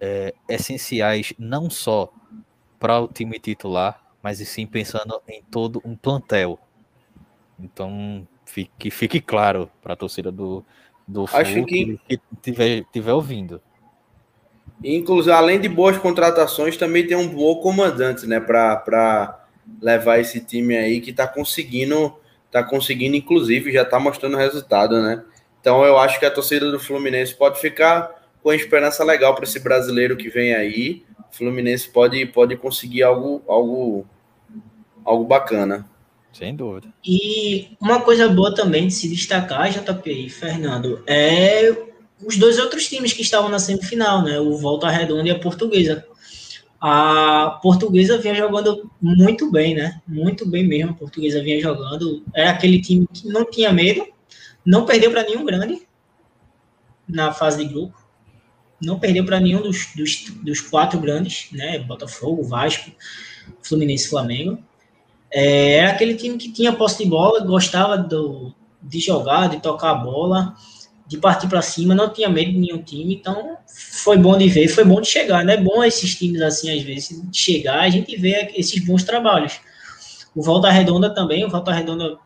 [0.00, 2.12] é, essenciais não só
[2.80, 6.58] para o time titular, mas sim pensando em todo um plantel.
[7.60, 10.64] Então, fique, fique claro para a torcida do,
[11.06, 13.60] do Acho que, que tiver, tiver ouvindo.
[14.82, 19.46] Inclusive, além de boas contratações, também tem um bom comandante, né, para
[19.80, 22.14] levar esse time aí que está conseguindo
[22.52, 25.24] tá conseguindo, inclusive, já tá mostrando resultado, né?
[25.60, 28.10] Então eu acho que a torcida do Fluminense pode ficar
[28.42, 31.02] com a esperança legal para esse brasileiro que vem aí.
[31.32, 34.06] O Fluminense pode, pode conseguir algo, algo,
[35.02, 35.88] algo bacana.
[36.32, 36.88] Sem dúvida.
[37.04, 41.76] E uma coisa boa também de se destacar, JP e Fernando, é
[42.24, 44.38] os dois outros times que estavam na semifinal, né?
[44.40, 46.06] O Volta Redonda e a Portuguesa
[46.84, 50.02] a portuguesa vinha jogando muito bem, né?
[50.04, 50.90] Muito bem mesmo.
[50.90, 52.24] A portuguesa vinha jogando.
[52.34, 54.04] Era aquele time que não tinha medo,
[54.66, 55.86] não perdeu para nenhum grande
[57.08, 57.96] na fase de grupo.
[58.82, 61.78] Não perdeu para nenhum dos, dos, dos, quatro grandes, né?
[61.78, 62.90] Botafogo, Vasco,
[63.62, 64.58] Fluminense Flamengo.
[65.32, 69.90] É, era aquele time que tinha posse de bola, gostava do, de jogar, de tocar
[69.90, 70.54] a bola
[71.12, 73.58] de partir para cima, não tinha medo de nenhum time, então
[74.02, 75.54] foi bom de ver, foi bom de chegar, né?
[75.54, 79.60] É bom esses times assim, às vezes, de chegar, a gente vê esses bons trabalhos.
[80.34, 82.16] O Volta Redonda também, o Volta Redonda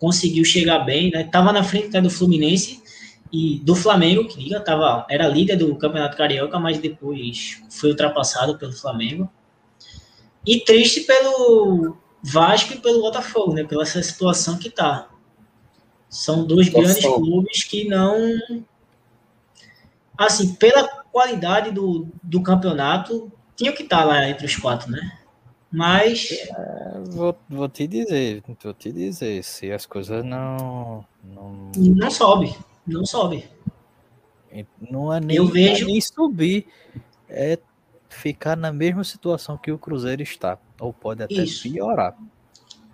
[0.00, 1.24] conseguiu chegar bem, né?
[1.24, 2.82] Tava na frente né, do Fluminense
[3.30, 8.56] e do Flamengo, que liga, tava, era líder do Campeonato Carioca, mas depois foi ultrapassado
[8.56, 9.30] pelo Flamengo.
[10.46, 13.64] E triste pelo Vasco e pelo Botafogo, né?
[13.64, 15.08] Pela essa situação que tá.
[16.08, 18.16] São dois grandes clubes que não.
[20.16, 25.18] Assim, pela qualidade do, do campeonato, tinha que estar tá lá entre os quatro, né?
[25.70, 26.30] Mas.
[26.32, 31.04] É, vou, vou te dizer, vou te dizer, se as coisas não.
[31.22, 33.48] Não, não sobe, não sobe.
[34.80, 35.86] Não é nem, Eu vejo...
[35.86, 36.66] nem subir,
[37.28, 37.58] é
[38.08, 41.62] ficar na mesma situação que o Cruzeiro está, ou pode até Isso.
[41.62, 42.16] piorar.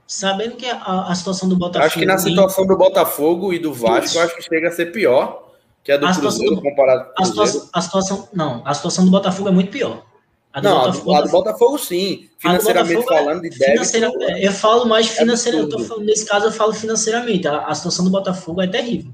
[0.07, 1.87] Sabendo que a, a, situação do Botafogo.
[1.87, 4.21] Acho que na situação do Botafogo e do Vasco, Isso.
[4.21, 5.45] acho que chega a ser pior
[5.83, 7.43] que a do a Cruzeiro comparado com o Cruzeiro.
[7.43, 10.05] A situação, a situação, não, a situação do Botafogo é muito pior.
[10.53, 12.29] A não, Botafogo, a do Botafogo sim.
[12.39, 14.23] Financeiramente Botafogo é falando, de débito.
[14.23, 15.75] É, eu falo mais financeiramente.
[15.75, 17.49] É nesse caso, eu falo financeiramente.
[17.49, 19.13] A, a, situação do Botafogo é terrível.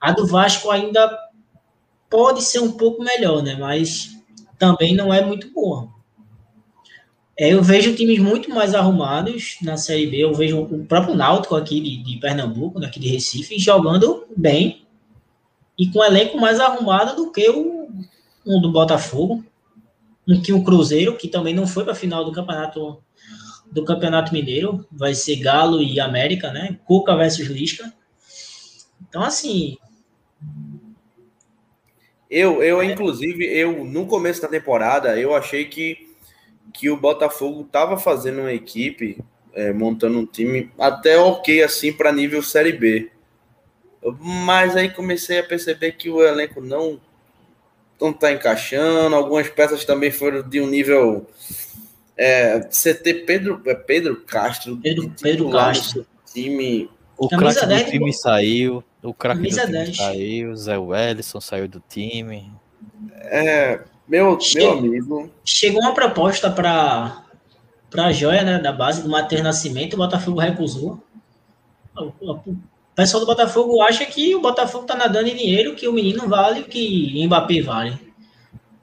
[0.00, 1.16] A do Vasco ainda
[2.10, 3.56] pode ser um pouco melhor, né?
[3.58, 4.10] Mas
[4.58, 5.88] também não é muito boa.
[7.38, 10.18] É, eu vejo times muito mais arrumados na Série B.
[10.18, 14.84] Eu vejo o próprio Náutico aqui de, de Pernambuco, daqui de Recife, jogando bem
[15.78, 17.88] e com um elenco mais arrumado do que o,
[18.44, 19.44] do Botafogo
[20.36, 23.02] que o Cruzeiro, que também não foi para a final do campeonato
[23.70, 26.78] do Campeonato Mineiro, vai ser Galo e América, né?
[26.84, 27.92] Cuca versus Lisca.
[29.06, 29.76] Então, assim.
[32.30, 36.07] Eu, eu inclusive, eu no começo da temporada, eu achei que,
[36.78, 39.18] que o Botafogo estava fazendo uma equipe,
[39.52, 43.10] é, montando um time até ok, assim, para nível Série B.
[44.20, 47.00] Mas aí comecei a perceber que o elenco não
[48.00, 49.16] não está encaixando.
[49.16, 51.26] Algumas peças também foram de um nível.
[52.16, 54.76] É, CT Pedro, é Pedro Castro.
[54.76, 56.06] Pedro, Pedro Castro.
[56.32, 56.88] Time.
[57.16, 58.84] O craque do time saiu.
[59.02, 59.96] O craque do time 10.
[59.96, 60.56] saiu.
[60.56, 62.52] Zé Wellison saiu do time.
[63.16, 65.30] É, meu, meu amigo.
[65.44, 67.24] Chegou uma proposta para
[67.90, 71.00] para a joia né, da base do Matheus Nascimento, o Botafogo recusou.
[71.96, 72.40] O
[72.94, 76.60] pessoal do Botafogo acha que o Botafogo tá nadando em dinheiro, que o menino vale
[76.60, 77.98] o que Mbappé vale.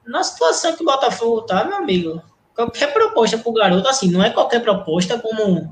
[0.04, 2.22] Na situação que o Botafogo tá, meu amigo,
[2.54, 5.70] qualquer proposta pro garoto, assim, não é qualquer proposta como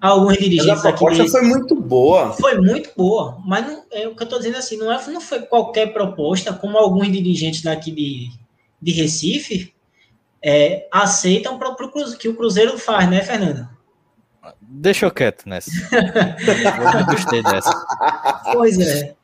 [0.00, 1.32] alguns dirigentes mas a proposta aqui.
[1.32, 2.32] foi muito boa.
[2.34, 5.20] Foi muito boa, mas não, é o que eu tô dizendo assim, não, é, não
[5.20, 8.30] foi qualquer proposta, como alguns dirigentes daqui de,
[8.80, 9.74] de Recife
[10.42, 13.68] é, aceitam para o que o Cruzeiro faz, né, Fernando?
[14.60, 15.70] Deixa eu quieto nessa.
[16.98, 17.72] eu gostei dessa.
[18.52, 19.16] Pois é.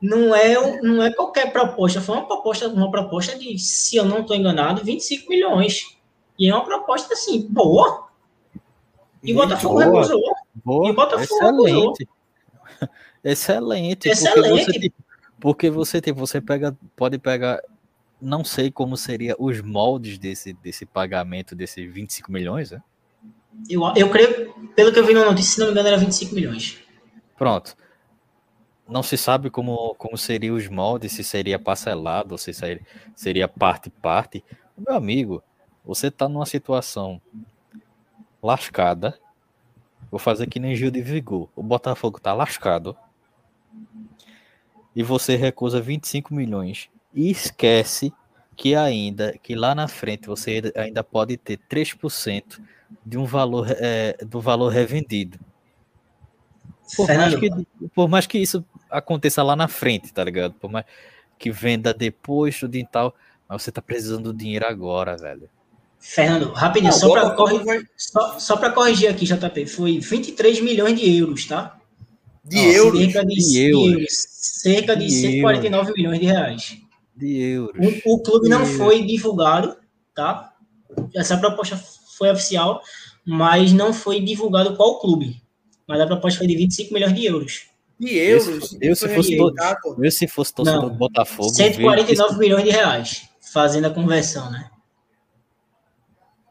[0.00, 2.00] Não é, não é qualquer proposta.
[2.00, 5.98] Foi uma proposta, uma proposta de, se eu não estou enganado, 25 milhões.
[6.38, 8.08] E é uma proposta, assim, boa.
[9.22, 9.84] E o Botafogo boa.
[9.84, 10.22] recusou.
[10.64, 10.88] Boa.
[10.88, 12.08] E o Botafogo Excelente.
[13.22, 14.08] Excelente.
[14.08, 14.92] Excelente.
[15.38, 17.60] Porque você, porque você, você pega, pode pegar
[18.20, 22.82] não sei como seria os moldes desse, desse pagamento desses 25 milhões, né?
[23.68, 26.34] Eu, eu creio, pelo que eu vi na notícia, se não me engano, era 25
[26.34, 26.78] milhões.
[27.36, 27.76] Pronto.
[28.88, 33.88] Não se sabe como, como seriam os moldes, se seria parcelado, se seria, seria parte
[33.88, 34.44] parte.
[34.76, 35.42] Meu amigo,
[35.84, 37.20] você está numa situação
[38.42, 39.18] lascada.
[40.10, 41.48] Vou fazer que nem Gil de Vigor.
[41.54, 42.96] O Botafogo está lascado.
[44.94, 46.90] E você recusa 25 milhões.
[47.14, 48.12] E esquece
[48.56, 52.60] que ainda, que lá na frente você ainda pode ter 3%
[53.04, 55.38] de um valor é, do valor revendido.
[56.96, 57.50] Por mais, que,
[57.94, 60.54] por mais que isso aconteça lá na frente, tá ligado?
[60.54, 60.84] Por mais
[61.38, 63.14] que venda depois, tudo e tal,
[63.48, 65.48] mas você tá precisando do dinheiro agora, velho.
[65.98, 71.46] Fernando, rapidinho, só para corrigir, só, só corrigir aqui, JP, foi 23 milhões de euros,
[71.46, 71.78] tá?
[72.44, 73.00] De euros?
[73.00, 73.92] Cerca de, de euros.
[73.92, 74.08] euros.
[74.10, 75.94] Cerca de, de 149 euros.
[75.94, 76.89] milhões de reais.
[77.16, 78.02] De euros.
[78.04, 78.76] O, o clube de não euros.
[78.76, 79.76] foi divulgado,
[80.14, 80.52] tá?
[81.14, 81.76] Essa proposta
[82.16, 82.82] foi oficial,
[83.24, 85.42] mas não foi divulgado qual clube.
[85.86, 87.66] Mas a proposta foi de 25 milhões de euros.
[87.98, 88.76] De euros?
[88.80, 89.54] Eu, se fosse, todo,
[90.02, 91.50] eu, se fosse torcedor do Botafogo.
[91.50, 94.70] 149 milhões de reais, fazendo a conversão, né?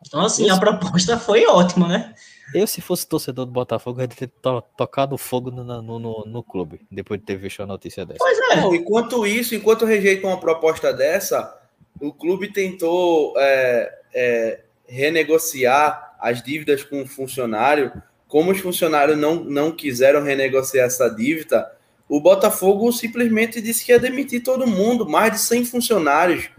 [0.06, 2.14] Então, assim, eu, a proposta foi ótima, né?
[2.54, 6.26] Eu, se fosse torcedor do Botafogo, eu ia ter to tocado fogo no, no, no,
[6.26, 8.20] no, clube, depois de ter visto a notícia dessa.
[8.20, 8.76] Pois é.
[8.76, 11.58] Enquanto isso, enquanto rejeitam uma proposta dessa,
[12.00, 17.92] o clube tentou é, é, renegociar as dívidas com o funcionário.
[18.28, 21.72] Como os funcionários não, não quiseram renegociar essa dívida,
[22.08, 26.50] o Botafogo simplesmente disse que ia demitir todo mundo, mais de 100 funcionários.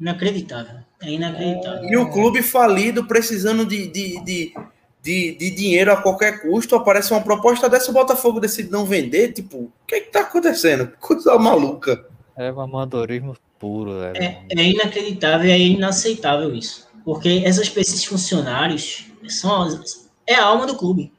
[0.00, 0.80] Inacreditável.
[1.00, 1.88] É inacreditável.
[1.88, 4.54] E o clube falido, precisando de, de, de,
[5.02, 9.32] de, de dinheiro a qualquer custo, aparece uma proposta dessa, o Botafogo decide não vender.
[9.32, 10.92] Tipo, o que é que tá acontecendo?
[11.00, 12.06] Coisa maluca.
[12.36, 14.16] É o amadorismo puro, velho.
[14.16, 16.88] É, é inacreditável, é inaceitável isso.
[17.04, 19.82] Porque essas, esses funcionários são,
[20.26, 21.12] é a alma do clube.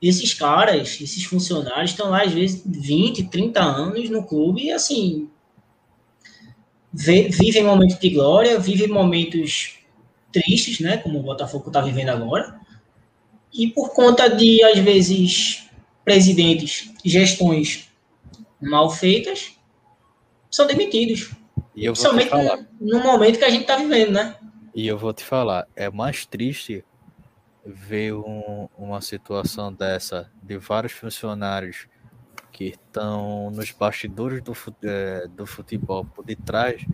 [0.00, 5.28] Esses caras, esses funcionários estão lá às vezes 20, 30 anos no clube e assim
[6.92, 9.78] vivem momentos de glória, vivem momentos
[10.30, 12.60] tristes, né, como o Botafogo está vivendo agora.
[13.52, 15.68] E por conta de às vezes
[16.04, 17.88] presidentes, gestões
[18.60, 19.56] mal feitas,
[20.50, 21.30] são demitidos.
[21.74, 22.66] E eu vou te falar.
[22.80, 24.36] no momento que a gente está vivendo, né?
[24.74, 26.84] E eu vou te falar, é mais triste
[27.64, 31.86] ver um, uma situação dessa de vários funcionários
[32.50, 36.84] que estão nos bastidores do, é, do futebol por detrás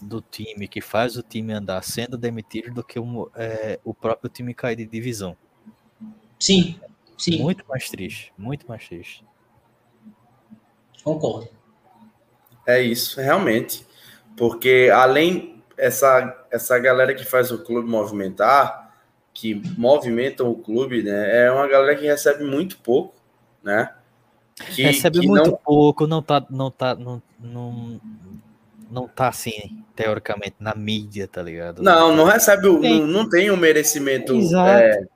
[0.00, 4.30] do time, que faz o time andar sendo demitido do que o, é, o próprio
[4.30, 5.36] time cair de divisão.
[6.42, 6.74] Sim,
[7.16, 7.40] sim.
[7.40, 9.24] Muito mais triste, muito mais triste.
[11.04, 11.48] Concordo.
[12.66, 13.86] É isso, realmente.
[14.36, 18.92] Porque além essa essa galera que faz o clube movimentar,
[19.32, 23.14] que movimentam o clube, né, é uma galera que recebe muito pouco,
[23.62, 23.94] né?
[24.74, 25.56] Que, recebe que muito não...
[25.64, 28.00] pouco, não tá, não tá, não, não,
[28.90, 31.84] não tá assim, teoricamente, na mídia, tá ligado?
[31.84, 35.06] Não, não recebe, o, não, não tem o merecimento é,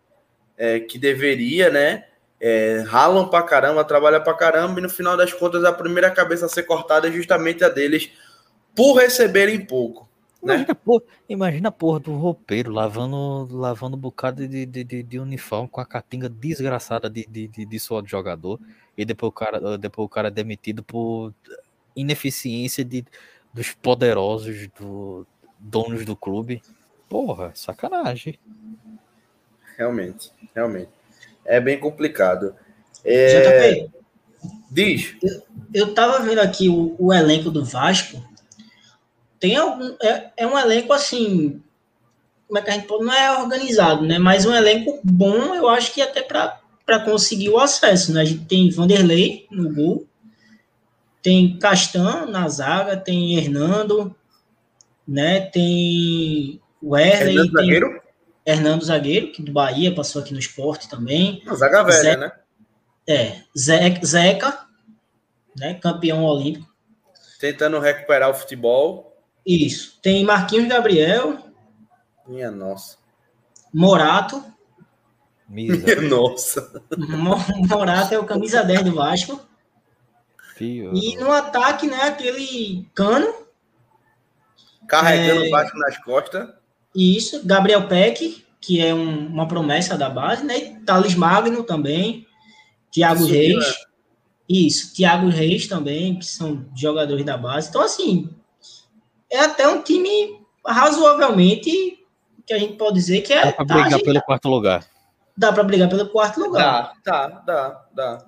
[0.56, 2.04] é, que deveria, né?
[2.40, 6.46] É, ralam pra caramba, trabalham pra caramba, e no final das contas a primeira cabeça
[6.46, 8.10] a ser cortada é justamente a deles
[8.74, 10.06] por receberem pouco.
[10.42, 10.54] Né?
[10.54, 15.18] Imagina, porra, imagina a porra do roupeiro lavando, lavando um bocado de, de, de, de
[15.18, 18.60] uniforme com a catinga desgraçada de, de, de, de jogador
[18.96, 21.32] e depois o cara, depois o cara é demitido por
[21.96, 23.04] ineficiência de,
[23.52, 25.26] dos poderosos, do,
[25.58, 26.62] donos do clube.
[27.08, 28.38] Porra, sacanagem.
[29.76, 30.90] Realmente, realmente.
[31.44, 32.54] É bem complicado.
[33.04, 33.76] É...
[33.76, 33.90] JP,
[34.70, 35.16] Diz.
[35.22, 38.22] Eu, eu tava vendo aqui o, o elenco do Vasco
[39.38, 39.94] tem algum.
[40.02, 41.62] É, é um elenco assim.
[42.46, 43.04] Como é que a gente pode.
[43.04, 44.18] Não é organizado, né?
[44.18, 48.22] Mas um elenco bom, eu acho que até para conseguir o acesso, né?
[48.22, 50.06] A gente tem Vanderlei no gol,
[51.22, 54.14] tem Castan na zaga, tem Hernando,
[55.06, 55.40] né?
[55.40, 57.36] Tem o Erley.
[57.36, 58.02] Hernando tem Zagueiro?
[58.46, 61.42] Hernando Zagueiro, que do Bahia passou aqui no esporte também.
[61.48, 62.32] A zaga velha, Zeca, né?
[63.08, 63.42] É,
[64.06, 64.66] Zeca,
[65.58, 65.74] né?
[65.74, 66.72] Campeão olímpico.
[67.40, 69.20] Tentando recuperar o futebol.
[69.44, 69.98] Isso.
[70.00, 71.38] Tem Marquinhos Gabriel.
[72.26, 72.98] Minha nossa.
[73.74, 74.44] Morato.
[75.48, 76.82] Minha nossa.
[77.68, 79.40] Morato é o camisa 10 do Vasco.
[80.54, 80.92] Fio.
[80.94, 83.34] E no ataque, né, aquele cano.
[84.86, 85.48] Carregando é...
[85.48, 86.48] o Vasco nas costas.
[86.96, 87.46] Isso.
[87.46, 90.58] Gabriel Peck, que é um, uma promessa da base, né?
[90.58, 92.26] E Thales Magno também.
[92.90, 93.66] Thiago Isso, Reis.
[93.66, 93.74] Né?
[94.48, 94.94] Isso.
[94.94, 97.68] Thiago Reis também, que são jogadores da base.
[97.68, 98.30] Então, assim,
[99.30, 102.02] é até um time razoavelmente
[102.46, 103.44] que a gente pode dizer que é.
[103.44, 104.86] Dá para brigar pelo quarto lugar.
[105.36, 106.92] Dá para brigar pelo quarto lugar.
[107.04, 108.26] Dá, dá, dá, dá.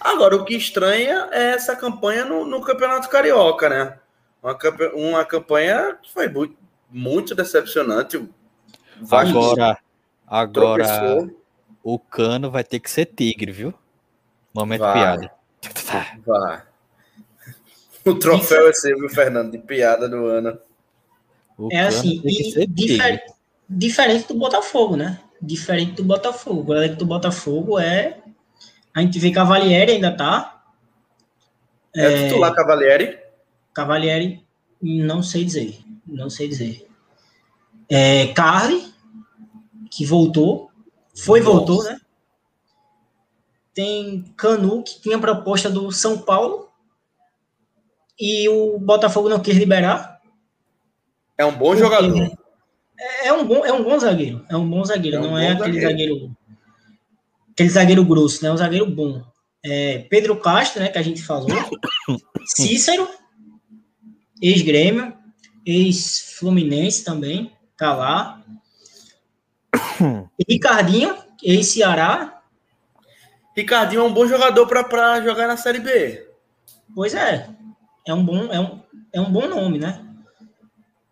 [0.00, 3.98] Agora, o que estranha é essa campanha no, no Campeonato Carioca, né?
[4.42, 4.56] Uma,
[4.94, 6.56] uma campanha que foi muito,
[6.90, 8.22] muito decepcionante.
[9.10, 9.78] Agora,
[10.26, 11.28] agora
[11.82, 13.74] o Cano vai ter que ser tigre, viu?
[14.52, 15.32] Momento vai, piada.
[16.26, 16.62] Vai.
[18.04, 20.58] O troféu é seu, viu, Fernando, de piada do ano.
[21.56, 22.22] O é assim,
[22.68, 23.22] difer
[23.68, 25.20] diferente do Botafogo, né?
[25.40, 26.72] Diferente do Botafogo.
[26.72, 28.18] O elenco do Botafogo é.
[28.94, 30.62] A gente vê Cavalieri ainda tá.
[31.94, 33.18] É, é titular Cavalieri?
[33.74, 34.44] Cavalieri,
[34.80, 35.78] não sei dizer.
[36.06, 36.88] Não sei dizer.
[37.88, 38.92] É, Carly,
[39.90, 40.70] que voltou.
[41.16, 41.52] Foi, Nossa.
[41.52, 42.00] voltou, né?
[43.74, 46.68] Tem Canu, que tinha proposta do São Paulo
[48.18, 50.20] e o Botafogo não quis liberar.
[51.36, 52.30] É um bom jogador.
[52.98, 54.44] É, é, um bom, é um bom zagueiro.
[54.48, 55.18] É um bom zagueiro.
[55.18, 56.14] É um não é aquele zagueiro.
[56.14, 56.36] zagueiro.
[57.52, 58.48] Aquele zagueiro grosso, né?
[58.48, 59.22] É um zagueiro bom.
[59.64, 60.88] É, Pedro Castro, né?
[60.88, 61.48] Que a gente falou.
[62.56, 63.08] Cícero,
[64.40, 65.16] ex-Grêmio,
[65.64, 68.42] ex-Fluminense também, tá lá.
[70.48, 72.42] Ricardinho, ex-Ceará.
[73.56, 76.26] Ricardinho é um bom jogador para jogar na Série B.
[76.94, 77.48] Pois é
[78.10, 78.80] é um bom, é um,
[79.12, 80.04] é um bom nome, né?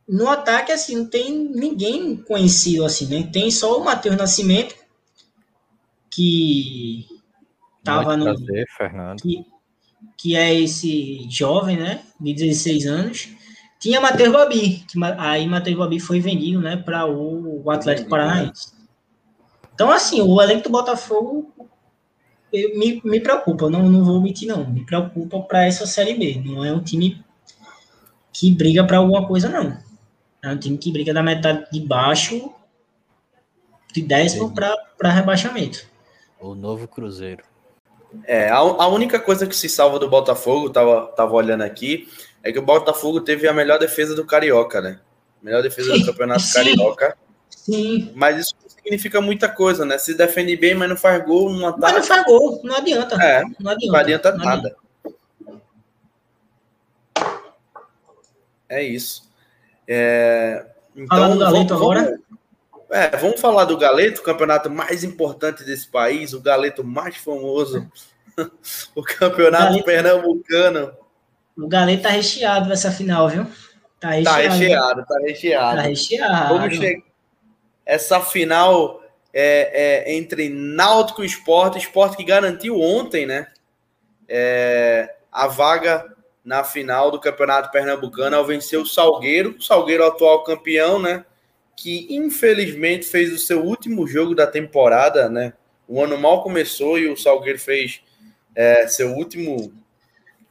[0.09, 3.29] No ataque, assim, não tem ninguém conhecido assim, né?
[3.31, 4.75] Tem só o Matheus Nascimento,
[6.11, 7.07] que
[7.85, 8.25] tava no.
[8.25, 9.21] Prazer, Fernando.
[9.21, 9.45] Que,
[10.17, 12.03] que é esse jovem, né?
[12.21, 13.29] De 16 anos.
[13.79, 18.73] Tinha Matheus Babi, que, aí Matheus Babi foi vendido, né, para o, o Atlético Paranaense.
[19.75, 21.53] Então, assim, o elenco do Botafogo
[22.53, 24.69] me, me preocupa, não, não vou mentir, não.
[24.69, 26.43] Me preocupa para essa Série B.
[26.45, 27.23] Não é um time
[28.33, 29.77] que briga para alguma coisa, não.
[30.43, 32.53] É um time que briga da metade de baixo
[33.93, 35.87] de décimo para rebaixamento.
[36.41, 37.45] O novo Cruzeiro.
[38.25, 42.09] É, a, a, única coisa que se salva do Botafogo, tava, tava olhando aqui,
[42.43, 45.01] é que o Botafogo teve a melhor defesa do Carioca, né?
[45.43, 46.55] Melhor defesa do Campeonato Sim.
[46.55, 47.17] Carioca.
[47.51, 48.13] Sim.
[48.15, 49.99] Mas isso significa muita coisa, né?
[49.99, 51.81] Se defende bem, mas não faz gol, não ataca.
[51.81, 53.17] Mas não faz gol, não adianta.
[53.23, 54.59] É, não adianta, não adianta não nada.
[54.69, 54.87] Adianta.
[58.69, 59.31] É isso.
[59.87, 62.21] É, então, do Galeto vamos, agora.
[62.91, 67.91] É, vamos falar do Galeto, o campeonato mais importante desse país, o Galeto mais famoso,
[68.95, 70.93] o campeonato Galeto, pernambucano.
[71.57, 73.47] O Galeto tá recheado nessa final, viu?
[73.99, 74.25] Tá recheado.
[74.25, 75.77] Tá recheado, tá recheado.
[75.77, 76.55] Tá recheado.
[76.55, 77.03] Vamos chegar.
[77.85, 83.47] Essa final é, é, entre Náutico e Esporte, Esporte que garantiu ontem, né?
[84.29, 86.05] É, a vaga
[86.45, 91.25] na final do Campeonato Pernambucano ao vencer o Salgueiro, o Salgueiro atual campeão, né?
[91.77, 95.53] Que infelizmente fez o seu último jogo da temporada, né?
[95.87, 98.01] O ano mal começou e o Salgueiro fez
[98.55, 99.73] é, seu último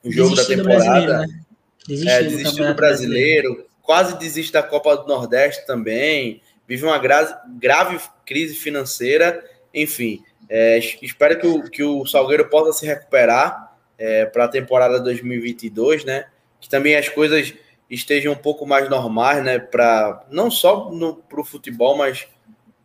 [0.05, 1.19] jogo da temporada.
[1.19, 1.39] Né?
[1.87, 6.85] Desistiu, é, desistiu do, do brasileiro, brasileiro, quase desiste da Copa do Nordeste também, vive
[6.85, 10.23] uma gra grave crise financeira, enfim.
[10.47, 16.05] É, espero que o, que o Salgueiro possa se recuperar é, para a temporada 2022,
[16.05, 16.25] né?
[16.59, 17.53] Que também as coisas
[17.89, 19.59] estejam um pouco mais normais, né?
[19.59, 20.91] Para não só
[21.29, 22.27] para o futebol, mas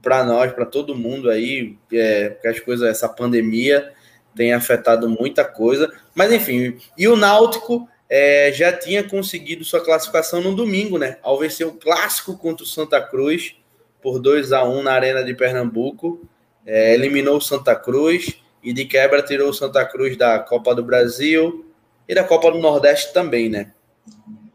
[0.03, 3.92] para nós, para todo mundo aí, é, porque as coisas, essa pandemia
[4.34, 5.92] tem afetado muita coisa.
[6.14, 11.18] Mas enfim, e o Náutico é, já tinha conseguido sua classificação no domingo, né?
[11.22, 13.57] Ao vencer o clássico contra o Santa Cruz
[14.01, 16.26] por 2 a 1 na Arena de Pernambuco,
[16.64, 20.82] é, eliminou o Santa Cruz e de quebra tirou o Santa Cruz da Copa do
[20.82, 21.66] Brasil
[22.09, 23.72] e da Copa do Nordeste também, né?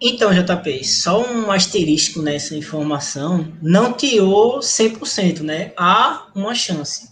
[0.02, 5.74] Então, JP, só um asterisco nessa informação, não tirou 100%, né?
[5.78, 7.10] Há uma chance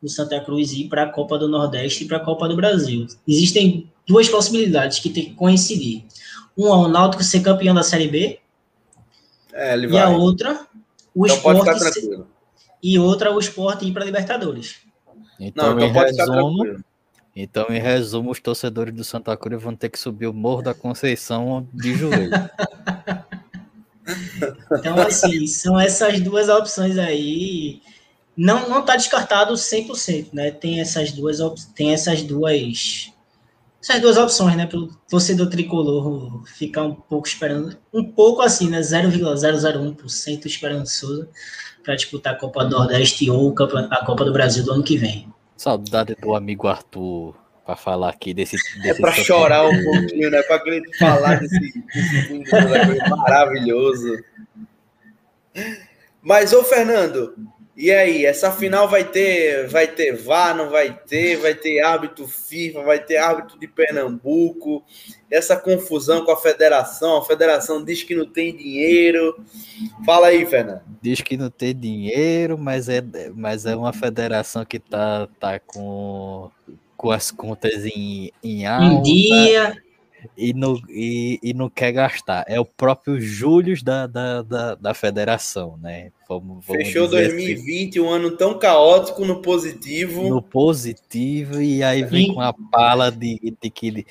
[0.00, 3.06] do Santa Cruz ir para a Copa do Nordeste e para a Copa do Brasil.
[3.26, 6.04] Existem duas possibilidades que tem que coincidir.
[6.56, 8.38] Uma, o Náutico ser campeão da Série B.
[9.52, 10.02] É, e vai.
[10.02, 10.66] a outra,
[11.14, 11.92] o então esporte.
[11.92, 12.24] Ser,
[12.82, 14.76] e outra, o esporte ir para Libertadores.
[15.38, 16.84] Então, Não, então em resumo,
[17.34, 20.74] então, em resumo, os torcedores do Santa Cruz vão ter que subir o Morro da
[20.74, 22.30] Conceição de joelho.
[24.70, 27.80] então, assim, são essas duas opções aí.
[28.36, 30.50] Não, não tá descartado 100%, né?
[30.50, 31.38] Tem essas duas
[31.74, 33.12] tem essas duas
[33.82, 38.70] essas duas opções, né, para o torcedor tricolor ficar um pouco esperando, um pouco assim,
[38.70, 41.28] né, 0,001% esperançoso
[41.82, 43.52] para disputar a Copa do Nordeste ou
[43.90, 45.31] a Copa do Brasil do ano que vem.
[45.62, 48.56] Saudade do amigo Arthur para falar aqui desse.
[48.82, 50.42] desse é para chorar um pouquinho, né?
[50.42, 50.60] Para
[50.98, 54.24] falar desse, desse maravilhoso.
[56.20, 57.36] Mas, ô Fernando,
[57.74, 62.28] e aí, essa final vai ter, vai ter VAR, não vai ter, vai ter árbitro
[62.28, 64.84] FIFA, vai ter árbitro de Pernambuco,
[65.30, 69.42] essa confusão com a federação, a federação diz que não tem dinheiro.
[70.04, 70.82] Fala aí, Fernando.
[71.00, 73.02] Diz que não tem dinheiro, mas é,
[73.34, 76.50] mas é uma federação que tá, tá com,
[76.94, 78.84] com as contas em, em alta.
[78.84, 79.82] Em dia
[80.36, 82.44] e não, e, e não quer gastar.
[82.46, 86.10] É o próprio Júlio da, da, da, da federação, né?
[86.28, 88.00] Vamos, vamos Fechou 2020, assim.
[88.00, 90.28] um ano tão caótico no positivo.
[90.28, 92.34] No positivo, e aí vem e...
[92.34, 94.06] com a pala de, de que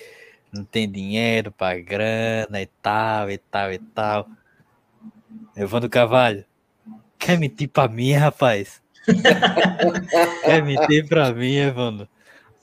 [0.51, 4.27] não tem dinheiro para grana e tal, e tal, e tal.
[5.55, 6.45] Evandro Carvalho,
[7.17, 8.81] quer mentir para mim, rapaz?
[10.43, 12.07] quer mentir para mim, Evandro?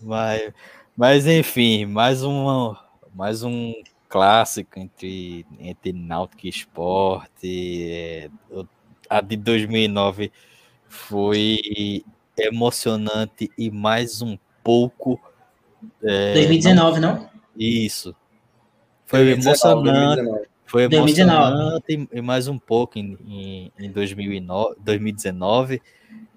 [0.01, 0.53] Mas,
[0.96, 2.88] mas enfim, mais uma
[3.19, 3.75] mais um
[4.09, 7.91] clássico entre, entre Náutico e Esporte.
[7.91, 8.31] É,
[9.11, 10.31] a de 2009
[10.87, 12.05] foi
[12.39, 15.21] emocionante e mais um pouco.
[16.01, 17.29] É, 2019, não?
[17.57, 18.14] Isso.
[19.05, 20.23] Foi 2019, emocionante.
[20.23, 20.49] 2019.
[20.64, 22.09] Foi emocionante 2019.
[22.12, 25.83] e mais um pouco em, em, em 2009, 2019.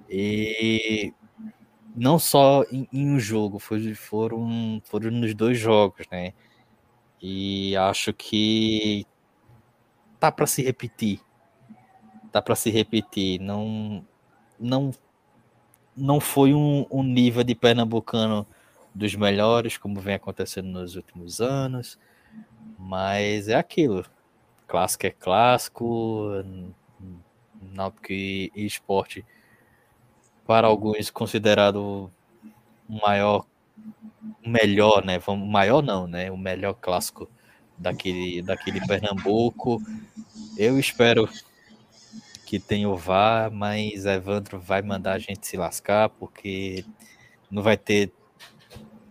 [0.09, 1.13] E
[1.95, 6.33] não só em, em um jogo, foi, foram, foram nos dois jogos, né?
[7.21, 9.05] E acho que
[10.19, 11.19] tá para se repetir.
[12.31, 13.39] Tá para se repetir.
[13.39, 14.05] Não
[14.59, 14.91] não
[15.95, 18.47] não foi um, um, nível de pernambucano
[18.95, 21.99] dos melhores, como vem acontecendo nos últimos anos,
[22.79, 24.05] mas é aquilo.
[24.67, 26.29] Clássico é clássico,
[27.61, 29.25] Náutico e, esporte,
[30.45, 32.11] para alguns considerado
[32.89, 33.45] o maior
[34.43, 35.19] o melhor, né?
[35.19, 36.31] Vamos, maior não, né?
[36.31, 37.29] O melhor clássico
[37.77, 39.81] daquele, daquele Pernambuco.
[40.57, 41.27] Eu espero
[42.45, 46.83] que tem o VAR, mas Evandro vai mandar a gente se lascar porque
[47.49, 48.11] não vai ter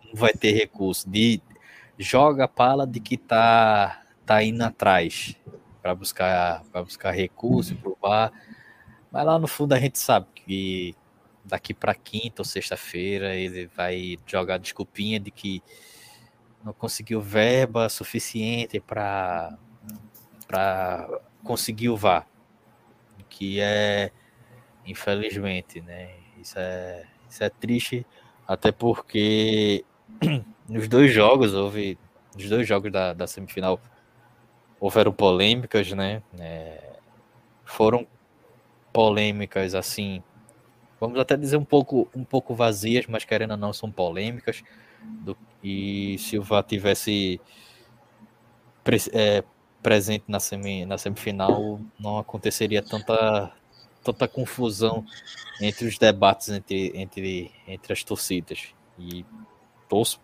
[0.05, 1.41] não vai ter recurso de
[1.99, 5.35] joga a pala de que tá tá indo atrás
[5.81, 8.33] para buscar para buscar recurso pro VAR.
[9.11, 10.95] Mas lá no fundo a gente sabe que
[11.51, 15.63] daqui para quinta ou sexta-feira ele vai jogar desculpinha de que
[16.65, 19.57] não conseguiu verba suficiente para
[20.47, 21.09] para
[21.45, 22.27] conseguir o VAR,
[23.29, 24.11] que é
[24.85, 26.15] infelizmente, né?
[26.41, 28.07] Isso é isso é triste,
[28.47, 29.85] até porque
[30.69, 31.99] nos dois jogos houve
[32.35, 33.81] nos dois jogos da, da semifinal
[34.79, 36.23] houveram polêmicas, né?
[36.39, 36.99] É,
[37.65, 38.07] foram
[38.93, 40.23] polêmicas assim
[41.01, 44.63] vamos até dizer um pouco, um pouco vazias, mas querendo ou não, são polêmicas.
[45.03, 47.41] Do, e VAR tivesse
[48.85, 49.43] pre, é,
[49.83, 53.51] presente na, semi, na semifinal, não aconteceria tanta,
[54.05, 55.05] tanta confusão
[55.61, 58.75] entre os debates entre, entre, entre as torcidas.
[58.99, 59.25] E
[59.89, 60.21] torço,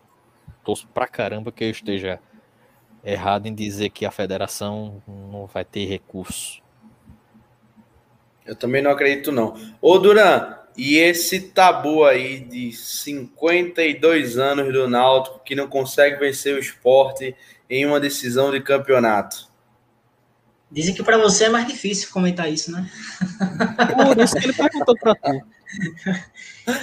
[0.63, 2.19] torço pra caramba que eu esteja
[3.03, 6.61] errado em dizer que a federação não vai ter recurso.
[8.45, 9.55] Eu também não acredito, não.
[9.81, 16.55] Ô, Duran, e esse tabu aí de 52 anos do Náutico que não consegue vencer
[16.55, 17.35] o esporte
[17.69, 19.47] em uma decisão de campeonato.
[20.71, 22.89] Dizem que para você é mais difícil comentar isso, né?
[24.05, 25.41] Por isso que ele perguntou para tu.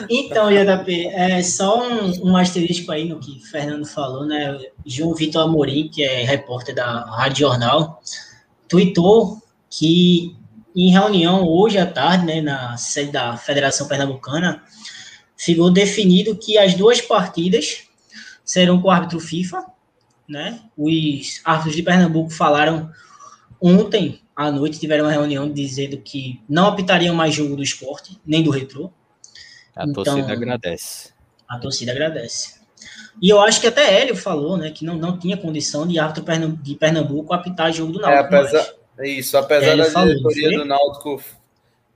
[0.08, 4.58] Então, JP, é só um, um asterisco aí no que o Fernando falou, né?
[4.86, 8.02] João Vitor Amorim, que é repórter da Rádio Jornal,
[8.66, 10.34] tweetou que
[10.74, 14.62] em reunião hoje à tarde, né, na sede da Federação Pernambucana,
[15.36, 17.84] ficou definido que as duas partidas
[18.44, 19.64] serão com o árbitro FIFA,
[20.28, 20.60] né?
[20.76, 22.90] Os árbitros de Pernambuco falaram
[23.60, 28.42] ontem à noite, tiveram uma reunião dizendo que não apitariam mais jogo do esporte, nem
[28.42, 28.90] do retrô.
[29.76, 31.12] A então, torcida agradece.
[31.48, 32.64] A torcida agradece.
[33.22, 36.24] E eu acho que até Hélio falou, né, que não, não tinha condição de árbitro
[36.62, 38.34] de Pernambuco apitar jogo do Náutico.
[38.34, 41.22] É, apesar, é isso, apesar da falou, diretoria do Náutico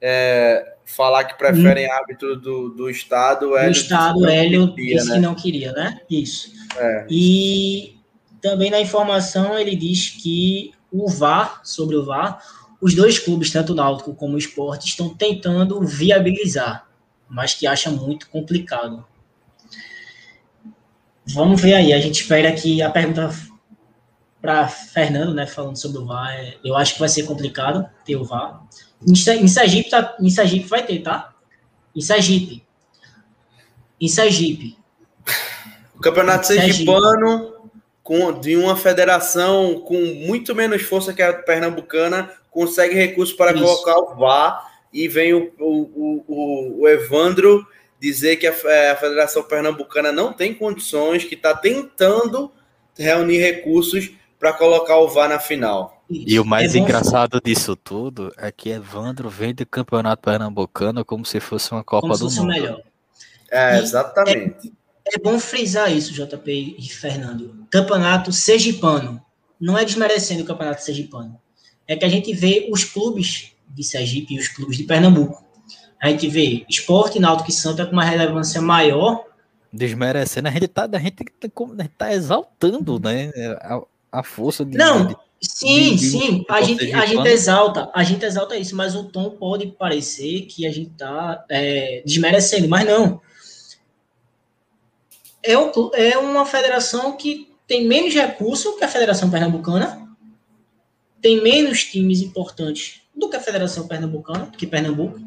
[0.00, 1.92] é, falar que preferem hum.
[1.92, 5.14] árbitro do, do Estado, o Hélio, Estado, Hélio queria, disse né?
[5.14, 6.00] que não queria, né?
[6.10, 6.52] Isso.
[6.76, 7.06] É.
[7.08, 7.96] E
[8.40, 12.42] também na informação ele diz que o VAR, sobre o VAR,
[12.80, 16.86] os dois clubes, tanto o Náutico como o Esporte, estão tentando viabilizar,
[17.28, 19.04] mas que acha muito complicado.
[21.26, 23.30] Vamos ver aí, a gente espera que a pergunta
[24.40, 28.16] para Fernando, né, falando sobre o VAR, é, eu acho que vai ser complicado ter
[28.16, 28.62] o VAR.
[29.06, 29.14] Em,
[29.48, 31.34] Sergipe, tá, em Sergipe vai ter, tá?
[31.94, 32.64] Em Sergipe.
[34.00, 34.78] Em Sergipe.
[35.94, 37.54] O campeonato sergipano,
[38.02, 43.62] com, de uma federação com muito menos força que a pernambucana, consegue recursos para Isso.
[43.62, 47.66] colocar o VAR e vem o, o, o, o Evandro
[48.00, 52.50] dizer que a, a Federação Pernambucana não tem condições, que está tentando
[52.96, 56.02] reunir recursos para colocar o VAR na final.
[56.08, 61.24] E o mais é engraçado disso tudo é que Evandro vem do Campeonato Pernambucano como
[61.24, 62.46] se fosse uma Copa como do Mundo.
[62.46, 62.82] melhor.
[63.50, 64.72] É, exatamente.
[65.06, 67.66] É, é, bom frisar isso, JP e Fernando.
[67.70, 69.20] Campeonato Sergipano.
[69.60, 71.38] Não é desmerecendo o Campeonato Sergipano.
[71.86, 75.44] É que a gente vê os clubes de Sergipe e os clubes de Pernambuco.
[76.00, 79.24] A gente vê Esporte, Náutico e Santa com uma relevância maior.
[79.72, 81.48] Desmerecendo, a gente tá, a gente tá,
[81.98, 83.30] tá exaltando, né?
[84.10, 84.76] A, força de.
[84.76, 86.44] Não, de, sim, de, sim.
[86.48, 90.66] A, gente, a gente exalta, a gente exalta isso, mas o tom pode parecer que
[90.66, 93.20] a gente tá é, desmerecendo, mas não.
[95.42, 100.08] É, o, é uma federação que tem menos recurso que a Federação Pernambucana,
[101.20, 105.20] tem menos times importantes do que a Federação Pernambucana, que Pernambuco,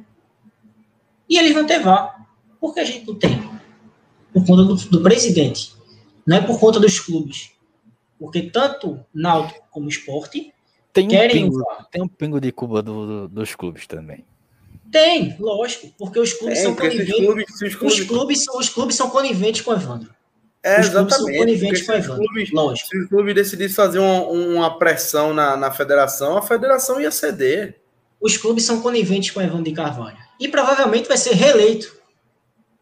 [1.29, 2.27] e eles vão ter VAR.
[2.59, 3.39] Por que a gente não tem?
[4.33, 5.73] Por conta do, do presidente,
[6.25, 7.51] não é por conta dos clubes.
[8.21, 10.53] Porque tanto Náutico como Esporte
[10.93, 14.23] tem um querem pingo, Tem um pingo de Cuba do, do, dos clubes também.
[14.91, 17.15] Tem, lógico, porque os clubes são coniventes.
[17.15, 17.99] Clubes, os, clubes...
[17.99, 20.13] Os, clubes são, os clubes são coniventes com o Evandro.
[20.61, 21.15] É, os exatamente.
[21.15, 22.25] São coniventes com o Evandro.
[22.25, 22.89] Clubes, lógico.
[22.89, 27.81] Se o clube decidisse fazer uma, uma pressão na, na federação, a federação ia ceder.
[28.19, 30.17] Os clubes são coniventes com o Evandro de Carvalho.
[30.39, 31.99] E provavelmente vai ser reeleito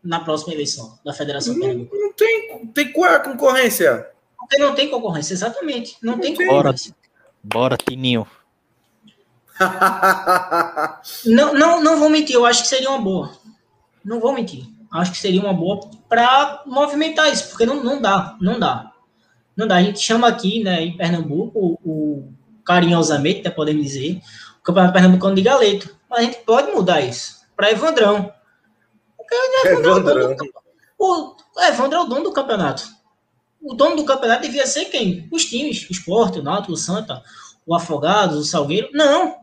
[0.03, 4.09] na próxima eleição da Federação Não, não tem, tem qual é a concorrência?
[4.49, 5.95] Porque não tem concorrência, exatamente.
[6.01, 6.95] Não, não tem, tem concorrência.
[7.43, 8.25] Bora, Tininho.
[11.25, 13.31] não, não, não vou mentir, eu acho que seria uma boa.
[14.03, 14.65] Não vou mentir.
[14.91, 18.91] Acho que seria uma boa para movimentar isso, porque não, não dá, não dá.
[19.55, 19.75] Não dá.
[19.75, 22.33] A gente chama aqui, né, em Pernambuco, o, o
[22.65, 24.19] carinhosamente, até podemos dizer,
[24.59, 25.95] o Campeonato Pernambucano de Galeto.
[26.09, 28.33] Mas a gente pode mudar isso para Evandrão.
[29.15, 29.35] Porque
[29.65, 30.31] Evandrão, Evandrão.
[30.31, 30.35] É
[30.97, 32.98] o, o Evandro é o dono do campeonato.
[33.61, 35.27] O dono do campeonato devia ser quem?
[35.31, 37.21] Os times, o Sport, o Náutico, o Santa,
[37.65, 38.89] o Afogados, o Salgueiro.
[38.93, 39.37] Não.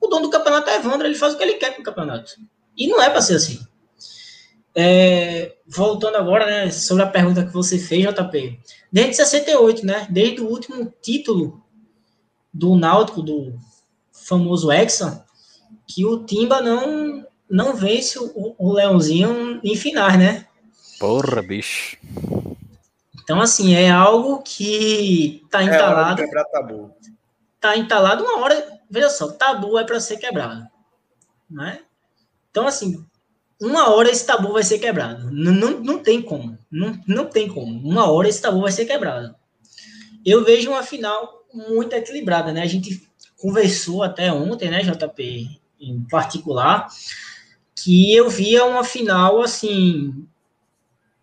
[0.00, 2.32] O dono do campeonato é Evandro, ele faz o que ele quer com o campeonato.
[2.76, 3.58] E não é para ser assim.
[4.74, 8.60] É, voltando agora, né, sobre a pergunta que você fez, JP.
[8.92, 11.64] Desde 68, né, desde o último título
[12.52, 13.54] do Náutico, do
[14.12, 15.24] famoso Hexa,
[15.86, 20.46] que o Timba não não vence o, o Leãozinho em finais, né?
[20.98, 21.96] Porra, bicho.
[23.26, 26.22] Então, assim, é algo que tá é entalado.
[26.22, 26.94] É tabu.
[27.60, 28.80] Tá entalado uma hora.
[28.88, 30.64] Veja só, tabu é para ser quebrado.
[31.50, 31.80] Né?
[32.48, 33.04] Então, assim,
[33.60, 35.28] uma hora esse tabu vai ser quebrado.
[35.32, 36.56] Não, não, não tem como.
[36.70, 37.80] Não, não tem como.
[37.80, 39.34] Uma hora esse tabu vai ser quebrado.
[40.24, 42.62] Eu vejo uma final muito equilibrada, né?
[42.62, 46.86] A gente conversou até ontem, né, JP, em particular,
[47.74, 50.26] que eu via uma final, assim,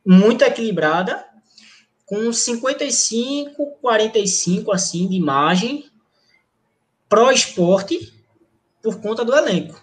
[0.05, 1.25] muito equilibrada,
[2.13, 5.85] com 55, 45, assim, de margem
[7.09, 8.13] pro esporte
[8.83, 9.81] por conta do elenco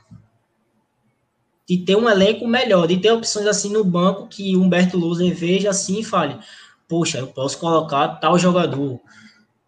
[1.70, 5.70] de ter um elenco melhor, de ter opções assim no banco que Humberto Louser veja
[5.70, 6.36] assim e fale,
[6.88, 8.98] poxa, eu posso colocar tal jogador.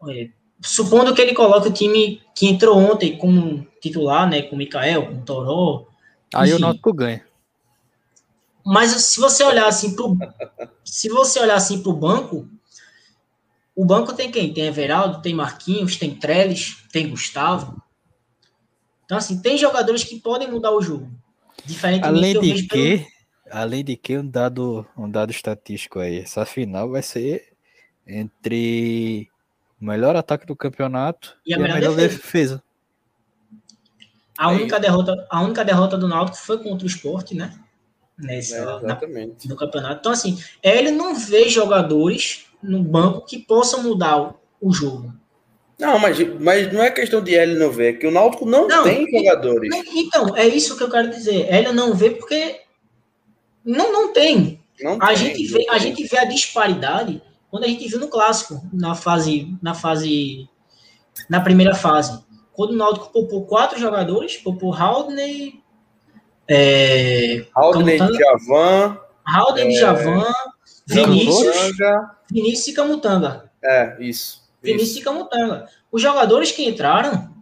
[0.08, 0.28] É,
[0.60, 5.06] supondo que ele coloque o time que entrou ontem como titular, né, com o Mikael,
[5.06, 5.86] com o Toró.
[6.34, 6.58] Aí enfim.
[6.58, 7.24] o Náutico ganha.
[8.66, 10.16] Mas se você olhar assim pro,
[10.84, 12.48] se você olhar assim pro banco,
[13.74, 14.52] o banco tem quem?
[14.52, 17.82] Tem Everaldo, tem Marquinhos, tem Trellis, tem Gustavo.
[19.04, 21.10] Então assim, tem jogadores que podem mudar o jogo.
[21.64, 23.06] Diferente além de que, pelo...
[23.50, 27.52] além de que um dado, um dado estatístico aí, essa final vai ser
[28.06, 29.28] entre
[29.80, 32.16] o melhor ataque do campeonato e a, e melhor, a melhor defesa.
[32.16, 32.62] defesa.
[34.38, 37.56] A única, derrota, a única derrota do Náutico foi contra o esporte, né?
[38.18, 39.46] Nessa, é, exatamente.
[39.46, 40.00] Na, no campeonato.
[40.00, 45.12] Então, assim, ele não vê jogadores no banco que possam mudar o, o jogo.
[45.78, 48.68] Não, mas, mas não é questão de Hélio não ver, é que o Náutico não,
[48.68, 49.70] não tem jogadores.
[49.94, 51.46] Então, é isso que eu quero dizer.
[51.52, 52.60] Hélio não vê porque
[53.64, 54.62] não, não tem.
[54.80, 58.08] Não a, tem, gente vê, a gente vê a disparidade quando a gente viu no
[58.08, 60.48] clássico, na fase, na fase,
[61.28, 62.22] na primeira fase.
[62.52, 65.60] Quando o Náutico poupou quatro jogadores, poupou Haldney,
[66.48, 70.32] é, Haldney, Javan, Haldney, é, Javan,
[70.86, 71.76] Vinícius,
[72.30, 73.50] Vinícius e Camutanga.
[73.62, 74.42] É, isso.
[74.62, 75.68] Vinícius e Camutanga.
[75.90, 77.32] Os jogadores que entraram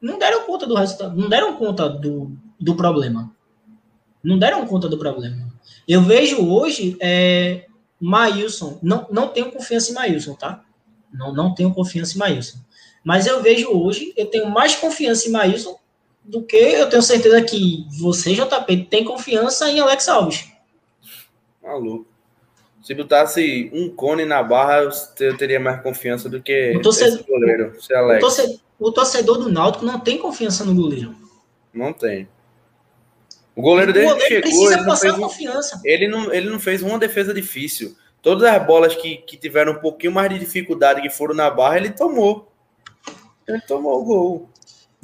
[0.00, 3.32] não deram conta do resultado, não deram conta do, do problema.
[4.22, 5.52] Não deram conta do problema.
[5.86, 7.66] Eu vejo hoje é,
[8.00, 10.64] Maílson, não, não tenho confiança em Maílson, tá?
[11.12, 12.58] Não, não tenho confiança em Maílson.
[13.04, 15.78] Mas eu vejo hoje, eu tenho mais confiança em Maílson
[16.22, 20.52] do que eu tenho certeza que você, JP, tem confiança em Alex Alves.
[21.62, 22.07] Maluco.
[22.88, 24.88] Se botasse um cone na barra,
[25.20, 29.52] eu teria mais confiança do que o torcedor, esse goleiro, o torcedor, o torcedor do
[29.52, 31.14] Náutico não tem confiança no goleiro.
[31.70, 32.26] Não tem.
[33.54, 35.82] O goleiro dele goleiro chegou, precisa ele passar não confiança.
[35.84, 37.94] ele, não, ele não fez uma defesa difícil.
[38.22, 41.76] Todas as bolas que, que tiveram um pouquinho mais de dificuldade, que foram na barra,
[41.76, 42.50] ele tomou.
[43.46, 44.50] Ele tomou o gol.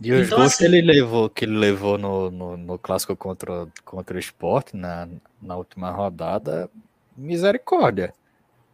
[0.03, 3.15] E os então, gols assim, que ele levou, que ele levou no, no, no clássico
[3.15, 5.07] contra, contra o esporte na,
[5.43, 6.71] na última rodada,
[7.17, 8.13] misericórdia.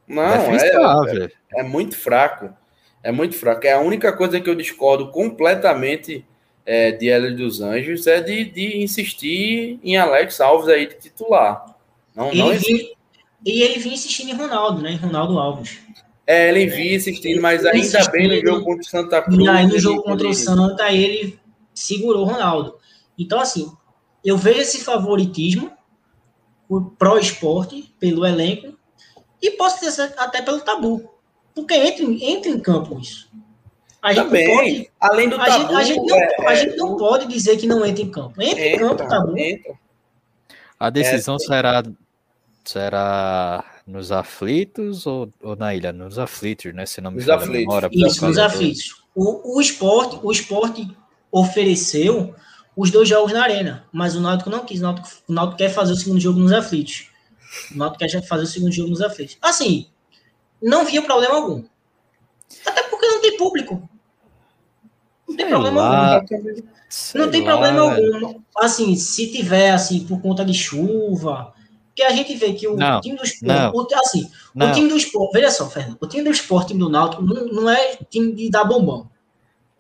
[0.07, 2.51] Não, é, é, é, muito fraco.
[3.03, 3.67] É muito fraco.
[3.67, 6.25] É a única coisa que eu discordo completamente
[6.67, 11.65] é, de Hélio dos Anjos é de, de insistir em Alex Alves aí de titular.
[12.15, 12.89] Não, ele não vinha,
[13.45, 14.93] e ele vinha insistindo em Ronaldo, né?
[14.93, 15.79] Em Ronaldo Alves.
[16.27, 19.39] É, ele vinha insistindo, mas ainda insistindo, bem no jogo contra o Santa Cruz.
[19.39, 21.39] E aí no jogo contra o Santa, ele
[21.75, 22.77] segurou o Ronaldo.
[23.19, 23.73] Então, assim,
[24.25, 25.73] eu vejo esse favoritismo
[26.99, 28.79] pro esporte, pelo elenco,
[29.43, 31.11] e posso dizer até pelo tabu.
[31.55, 33.29] Porque entra, entra em campo isso.
[34.03, 36.77] A gente Também, pode, além do a tabu, gente, a, gente não, é, a gente
[36.77, 38.41] não pode dizer que não entra em campo.
[38.41, 39.37] Entra, entra em campo, tabu.
[39.37, 39.75] Entra.
[40.79, 41.83] A decisão é, será,
[42.65, 45.93] será nos aflitos ou, ou, na ilha?
[45.93, 46.87] Nos aflitos, né?
[46.87, 47.61] Se não me nos aflitos.
[47.61, 49.05] Memória, Isso, nos aflitos.
[49.15, 50.89] O, o, esporte, o esporte
[51.31, 52.35] ofereceu
[52.81, 54.81] os dois jogos na arena, mas o Náutico não quis.
[54.81, 57.11] O Náutico, o Náutico quer fazer o segundo jogo nos aflitos.
[57.71, 59.37] O Náutico quer fazer o segundo jogo nos aflitos.
[59.43, 59.87] Assim,
[60.63, 61.63] não via problema algum.
[62.65, 63.87] Até porque não tem público.
[65.29, 66.15] Não tem Sei problema lá.
[66.15, 66.27] algum.
[67.15, 68.15] Não tem lá, problema velho.
[68.15, 68.41] algum.
[68.57, 71.53] Assim, se tiver, assim, por conta de chuva,
[71.95, 74.71] que a gente vê que o não, time do esporte, o, assim, não.
[74.71, 77.45] o time do esporte, veja só, Fernando, o time do esporte, time do Náutico, não,
[77.47, 79.07] não é time de dar bombom.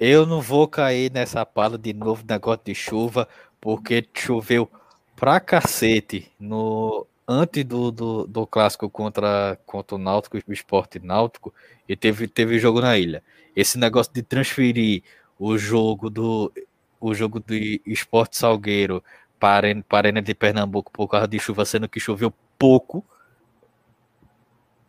[0.00, 3.28] Eu não vou cair nessa pala de novo negócio de chuva,
[3.60, 4.66] porque choveu
[5.14, 11.52] pra cacete no antes do, do, do clássico contra, contra o Náutico, o esporte náutico,
[11.86, 13.22] e teve, teve jogo na ilha.
[13.54, 15.02] Esse negócio de transferir
[15.38, 16.50] o jogo do
[16.98, 17.54] o jogo do
[17.86, 19.04] esporte Salgueiro
[19.38, 23.04] para, para a Arena de Pernambuco por causa de chuva, sendo que choveu pouco,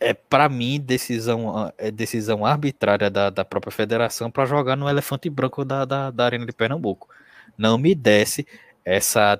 [0.01, 5.29] é para mim decisão é decisão arbitrária da, da própria federação para jogar no elefante
[5.29, 7.07] branco da, da, da, Arena de Pernambuco.
[7.55, 8.47] Não me desce
[8.83, 9.39] essa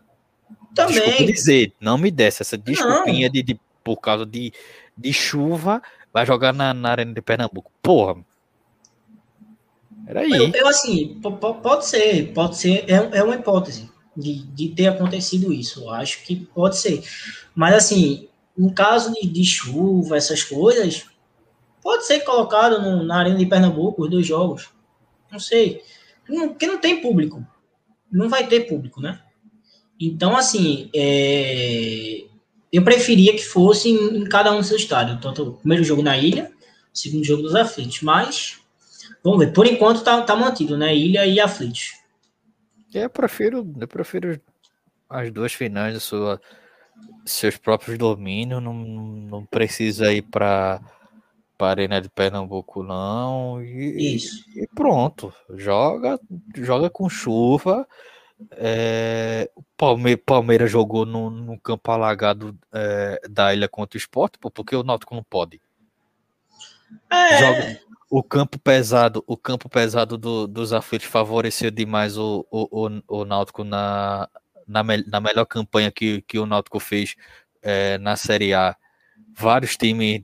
[0.76, 4.53] também desculpa dizer, não me desce essa desculpinha de, de, por causa de,
[4.95, 5.82] de chuva
[6.14, 7.72] vai jogar na, na Arena de Pernambuco.
[7.82, 8.24] Porra.
[10.05, 10.32] Peraí.
[10.32, 11.20] Eu, eu assim,
[11.62, 15.86] pode ser, pode ser, é, é uma hipótese de, de ter acontecido isso.
[15.86, 17.03] Eu acho que pode ser.
[17.55, 18.28] Mas assim,
[18.62, 21.07] em caso de, chuva, essas coisas,
[21.82, 24.70] pode ser colocado no, na Arena de Pernambuco os dois jogos.
[25.32, 25.82] Não sei.
[26.26, 27.45] Porque não tem público.
[28.12, 29.20] Não vai ter público, né?
[29.99, 32.24] Então, assim, é...
[32.72, 35.20] eu preferia que fosse em, em cada um do seu estádio.
[35.20, 36.51] Tanto o primeiro jogo na ilha,
[36.93, 38.01] o segundo jogo dos aflitos.
[38.03, 38.59] Mas,
[39.24, 39.53] vamos ver.
[39.53, 40.95] Por enquanto tá, tá mantido, né?
[40.95, 41.93] Ilha e aflitos.
[42.93, 44.39] Eu prefiro, eu prefiro
[45.09, 46.39] as duas finais da sua
[47.26, 50.82] seus próprios domínios, não, não precisa ir para
[51.60, 53.62] a Arena de Pernambuco, não.
[53.62, 54.43] E, Isso.
[54.56, 55.34] E pronto.
[55.56, 56.20] Joga,
[56.56, 57.88] joga com chuva.
[58.52, 64.76] É, Palme, Palmeiras jogou no, no campo alagado é, da ilha contra o esporte, porque
[64.76, 65.62] o Náutico não pode.
[67.10, 67.38] É.
[67.38, 67.80] Joga,
[68.10, 73.26] o campo pesado, o campo pesado do, dos aflitos favoreceu demais o, o, o, o
[73.26, 74.28] Náutico na,
[74.72, 77.15] na, me, na melhor campanha que, que o Náutico fez
[77.61, 78.76] é, na Série A,
[79.36, 80.24] vários times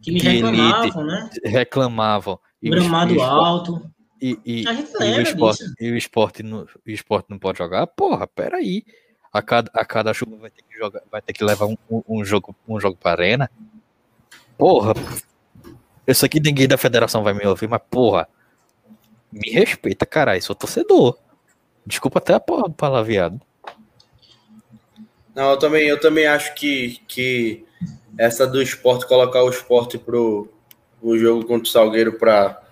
[0.00, 1.30] que reclamavam, né?
[1.44, 2.38] reclamavam.
[2.62, 3.90] Gramado alto.
[4.22, 7.86] E, e, e, o esporte, e o esporte, no, o esporte não pode jogar?
[7.88, 8.84] Porra, peraí.
[9.32, 11.76] A cada, a cada chuva vai ter que jogar, vai ter que levar um,
[12.08, 13.50] um jogo, um jogo para arena.
[14.56, 14.94] Porra.
[16.06, 18.28] Eu sei que ninguém da federação vai me ouvir, mas porra.
[19.32, 20.40] Me respeita, caralho.
[20.40, 21.18] Sou torcedor.
[21.86, 23.40] Desculpa até a palavreado.
[25.34, 27.64] Não, eu também, eu também acho que, que
[28.16, 30.48] essa do esporte, colocar o esporte pro
[31.02, 32.62] o jogo contra o Salgueiro para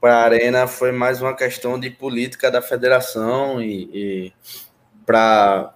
[0.00, 4.32] a arena foi mais uma questão de política da federação e, e
[5.04, 5.74] para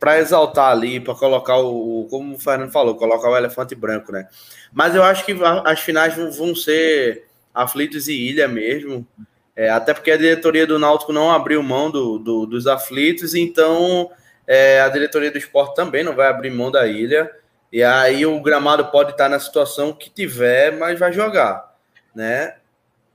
[0.00, 4.26] para exaltar ali, para colocar o, como o Fernando falou, colocar o elefante branco, né?
[4.72, 5.32] Mas eu acho que
[5.64, 9.06] as finais vão ser aflitos e ilha mesmo.
[9.54, 14.10] É, até porque a diretoria do Náutico não abriu mão do, do dos aflitos, então
[14.46, 17.30] é, a diretoria do esporte também não vai abrir mão da ilha.
[17.70, 21.74] E aí o gramado pode estar na situação que tiver, mas vai jogar,
[22.14, 22.56] né?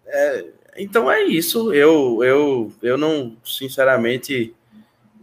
[0.05, 0.45] É,
[0.77, 1.73] então é isso.
[1.73, 4.55] Eu, eu, eu não, sinceramente,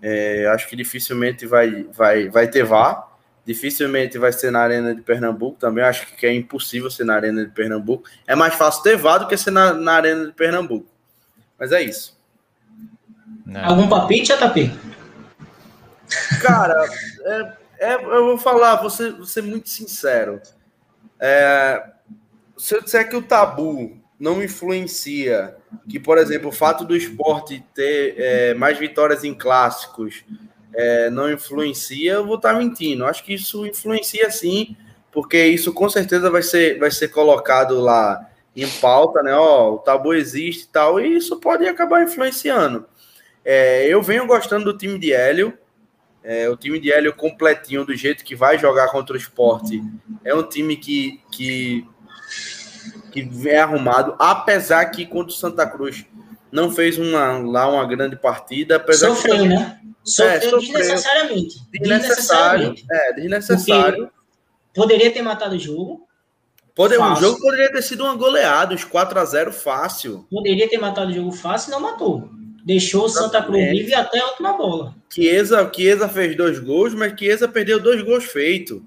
[0.02, 3.12] é, acho que dificilmente vai, vai, vai ter VAR.
[3.46, 5.84] Dificilmente vai ser na Arena de Pernambuco também.
[5.84, 8.08] Acho que é impossível ser na Arena de Pernambuco.
[8.26, 10.93] É mais fácil ter VAR do que ser na, na Arena de Pernambuco.
[11.58, 12.18] Mas é isso.
[13.44, 13.60] Não.
[13.60, 13.64] É.
[13.64, 14.72] Algum palpite, JP?
[16.40, 16.86] Cara,
[17.78, 20.40] é, é, eu vou falar, vou ser, vou ser muito sincero.
[21.20, 21.82] É,
[22.56, 25.56] se eu disser que o tabu não influencia,
[25.88, 30.24] que, por exemplo, o fato do esporte ter é, mais vitórias em clássicos
[30.72, 33.04] é, não influencia, eu vou estar mentindo.
[33.04, 34.76] Acho que isso influencia sim,
[35.12, 39.34] porque isso com certeza vai ser, vai ser colocado lá em pauta, né?
[39.34, 42.86] Ó, o tabu existe e tal, e isso pode acabar influenciando.
[43.44, 45.56] É, eu venho gostando do time de Hélio.
[46.22, 49.82] É, o time de Hélio completinho, do jeito que vai jogar contra o esporte.
[50.24, 51.86] É um time que, que,
[53.12, 56.06] que vem arrumado, apesar que contra o Santa Cruz
[56.50, 58.76] não fez uma, lá uma grande partida.
[58.76, 59.80] Apesar sofreu, que, né?
[60.02, 61.56] Sofreu, é, sofreu desnecessariamente.
[61.70, 62.74] Desnecessário.
[62.90, 63.96] É, desnecessário.
[64.04, 64.14] Porque
[64.74, 66.06] poderia ter matado o jogo,
[66.74, 70.26] Poder, o jogo poderia ter sido uma goleada, uns 4 a 0 fácil.
[70.28, 72.28] Poderia ter matado o jogo fácil e não matou.
[72.64, 74.94] Deixou o Santa Cruz vive até a última bola.
[75.08, 78.80] Chiesa, Chiesa fez dois gols, mas Chiesa perdeu dois gols feitos.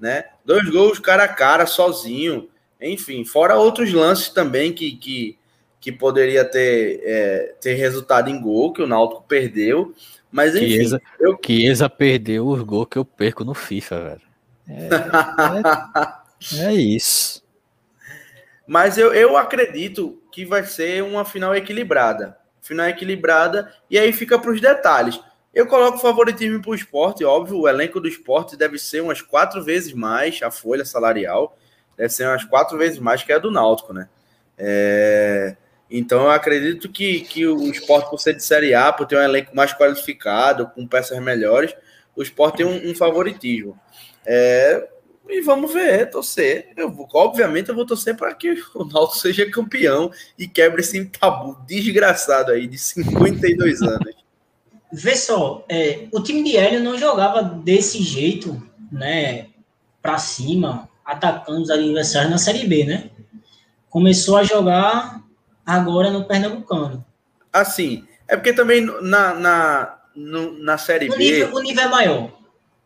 [0.00, 0.24] Né?
[0.44, 2.48] Dois gols cara a cara, sozinho.
[2.80, 5.36] Enfim, fora outros lances também que, que,
[5.78, 9.92] que poderia ter, é, ter resultado em gol, que o Náutico perdeu.
[10.30, 10.68] Mas enfim.
[10.68, 11.38] Chiesa, eu...
[11.44, 14.20] Chiesa perdeu os gols que eu perco no FIFA, velho.
[14.68, 16.16] É, é...
[16.58, 17.42] É isso.
[18.66, 22.36] Mas eu, eu acredito que vai ser uma final equilibrada.
[22.60, 25.20] Final equilibrada, e aí fica para os detalhes.
[25.54, 29.64] Eu coloco favoritismo para o esporte, óbvio, o elenco do esporte deve ser umas quatro
[29.64, 31.56] vezes mais, a folha salarial
[31.96, 34.08] deve ser umas quatro vezes mais que a do Náutico, né?
[34.58, 35.56] É...
[35.90, 39.22] Então eu acredito que, que o esporte, por ser de Série A, por ter um
[39.22, 41.74] elenco mais qualificado, com peças melhores,
[42.14, 43.78] o esporte tem um, um favoritismo.
[44.26, 44.88] É,
[45.28, 46.72] e vamos ver, torcer.
[46.76, 51.04] Eu vou, obviamente, eu vou torcer para que o Náutico seja campeão e quebre esse
[51.06, 54.14] tabu desgraçado aí de 52 anos.
[54.92, 59.48] Vê só, é, o time de Hélio não jogava desse jeito, né?
[60.00, 63.10] Para cima, atacando os adversários na Série B, né?
[63.90, 65.22] Começou a jogar
[65.64, 67.04] agora no Pernambucano.
[67.52, 71.18] Assim, é porque também na, na, no, na Série o B.
[71.18, 72.35] Nível, o nível é maior.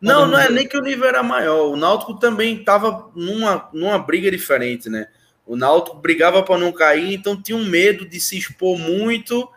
[0.01, 1.69] Não, não é nem que o nível era maior.
[1.69, 5.07] O Náutico também estava numa, numa briga diferente, né?
[5.45, 9.47] O Náutico brigava para não cair, então tinha um medo de se expor muito,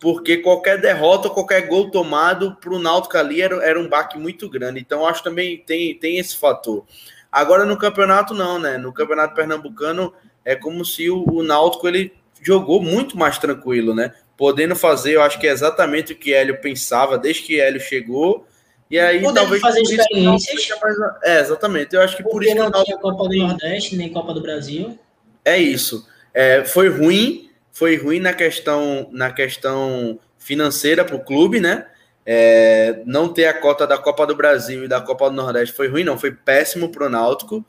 [0.00, 4.48] porque qualquer derrota, qualquer gol tomado para o Náutico ali era, era um baque muito
[4.50, 4.80] grande.
[4.80, 6.84] Então acho também tem, tem esse fator.
[7.30, 8.76] Agora no campeonato não, né?
[8.76, 10.12] No campeonato pernambucano
[10.44, 14.12] é como se o, o Náutico ele jogou muito mais tranquilo, né?
[14.36, 18.44] Podendo fazer, eu acho que é exatamente o que Hélio pensava desde que Hélio chegou
[18.90, 20.68] e aí, Podendo talvez fazer experiências.
[20.80, 20.96] Mais...
[21.22, 21.94] É, exatamente.
[21.94, 22.54] Eu acho que por isso.
[22.54, 24.98] não tinha Copa do Nordeste, nem Copa do Brasil.
[25.44, 26.06] É isso.
[26.32, 31.86] É, foi ruim, foi ruim na questão, na questão financeira para o clube, né?
[32.26, 35.88] É, não ter a cota da Copa do Brasil e da Copa do Nordeste foi
[35.88, 37.64] ruim, não, foi péssimo para o Náutico,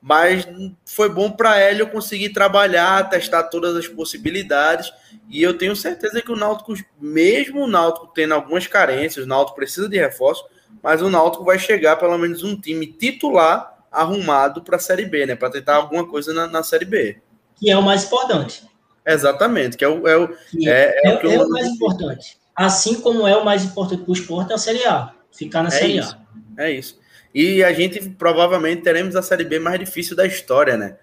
[0.00, 0.48] mas
[0.84, 4.92] foi bom para Hélio conseguir trabalhar, testar todas as possibilidades,
[5.28, 9.56] e eu tenho certeza que o Náutico, mesmo o Náutico tendo algumas carências, o Náutico
[9.56, 10.44] precisa de reforço,
[10.82, 15.26] mas o Náutico vai chegar pelo menos um time titular arrumado para a Série B,
[15.26, 15.34] né?
[15.34, 17.20] Para tentar alguma coisa na, na, Série B.
[17.56, 18.62] Que é o mais importante.
[19.04, 20.24] Exatamente, que é o, é o,
[20.66, 22.38] é, é, é, o, é o mais importante.
[22.54, 25.12] Assim como é o mais importante para o esporte é a Série A.
[25.32, 26.16] Ficar na é Série isso,
[26.56, 26.62] A.
[26.62, 26.98] É isso.
[27.34, 30.96] E a gente provavelmente teremos a Série B mais difícil da história, né?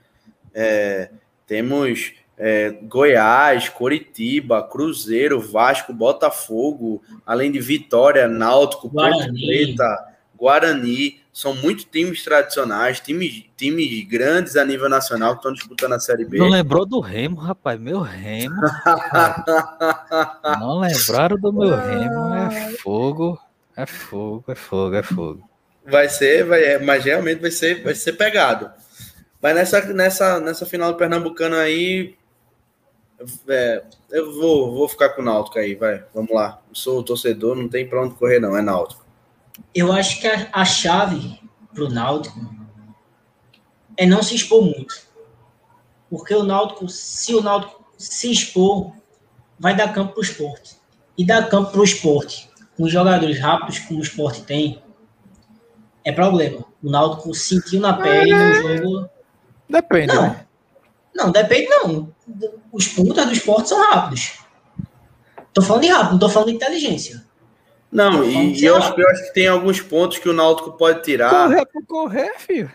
[0.53, 1.09] É,
[1.45, 11.23] temos é, Goiás, Coritiba, Cruzeiro, Vasco, Botafogo, além de Vitória, Náutico, Porto Preta, Guarani.
[11.31, 16.23] São muitos times tradicionais, times, times grandes a nível nacional que estão disputando a Série
[16.23, 16.37] B.
[16.37, 17.77] Não lembrou do Remo, rapaz?
[17.79, 18.55] Meu Remo.
[20.59, 22.35] Não lembraram do meu Remo.
[22.35, 23.37] É fogo,
[23.75, 25.54] é fogo, é fogo, é fogo.
[25.85, 28.71] Vai ser, vai, é, mas realmente vai ser, vai ser pegado.
[29.41, 32.15] Mas nessa, nessa, nessa final do Pernambucano aí,
[33.47, 36.03] é, eu vou, vou ficar com o Náutico aí, vai.
[36.13, 36.61] Vamos lá.
[36.69, 38.57] Eu sou torcedor, não tem para onde correr, não.
[38.57, 39.05] É Náutico.
[39.73, 41.39] Eu acho que a, a chave
[41.73, 42.39] pro Náutico
[43.97, 45.05] é não se expor muito.
[46.09, 48.93] Porque o Náutico, se o Náutico se expor,
[49.59, 50.75] vai dar campo pro esporte.
[51.17, 54.81] E dar campo pro esporte, com jogadores rápidos como o esporte tem,
[56.05, 56.63] é problema.
[56.81, 59.09] O Náutico sentiu na pele no jogo.
[59.67, 60.13] Depende.
[60.13, 60.45] Não, né?
[61.15, 62.15] não depende não
[62.71, 64.39] os pontas do esporte são rápidos.
[65.53, 67.23] Tô falando de rápido, não tô falando de inteligência.
[67.91, 71.29] Não, e, eu acho, eu acho, que tem alguns pontos que o Náutico pode tirar.
[71.29, 72.71] Correr por correr, filho.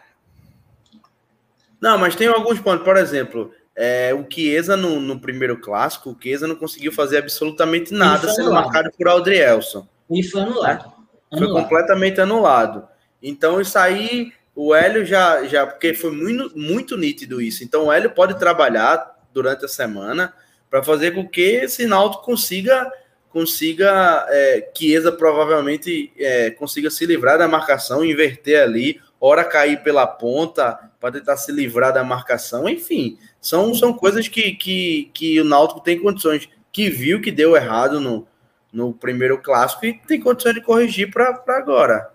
[1.81, 2.85] Não, mas tem alguns pontos.
[2.85, 7.93] Por exemplo, é, o Chiesa no, no, primeiro clássico, o Chiesa não conseguiu fazer absolutamente
[7.93, 9.87] nada sendo marcado por Aldrielson.
[10.09, 10.93] Ele foi anulado.
[11.37, 12.89] Foi completamente anulado.
[13.23, 17.65] Então, isso aí, o Hélio já, já porque foi muito, muito nítido isso.
[17.65, 20.35] Então, o Hélio pode trabalhar durante a semana
[20.69, 22.91] para fazer com que esse Náutico consiga
[23.31, 30.05] consiga é, Chiesa provavelmente é, consiga se livrar da marcação, inverter ali, hora cair pela
[30.05, 35.45] ponta para tentar se livrar da marcação, enfim, são, são coisas que, que, que o
[35.45, 38.27] Náutico tem condições, que viu que deu errado no,
[38.73, 42.11] no primeiro clássico e tem condições de corrigir para agora.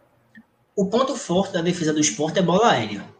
[0.75, 3.15] O ponto forte da defesa do esporte é bola aérea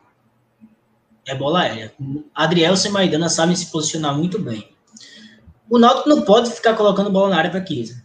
[1.26, 1.94] é bola aérea.
[2.34, 4.70] Adrielson e Maidana sabem se posicionar muito bem.
[5.70, 8.04] O Náutico não pode ficar colocando bola na área para Chiesa.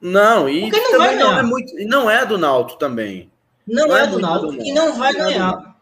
[0.00, 3.30] Não, e não também não é, muito, não é do Náutico também.
[3.64, 5.52] Não, não é, é do Náutico e não vai não ganhar.
[5.52, 5.72] É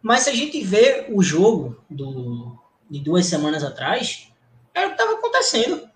[0.00, 2.56] Mas se a gente vê o jogo do,
[2.88, 4.28] de duas semanas atrás,
[4.72, 5.90] era o que estava acontecendo.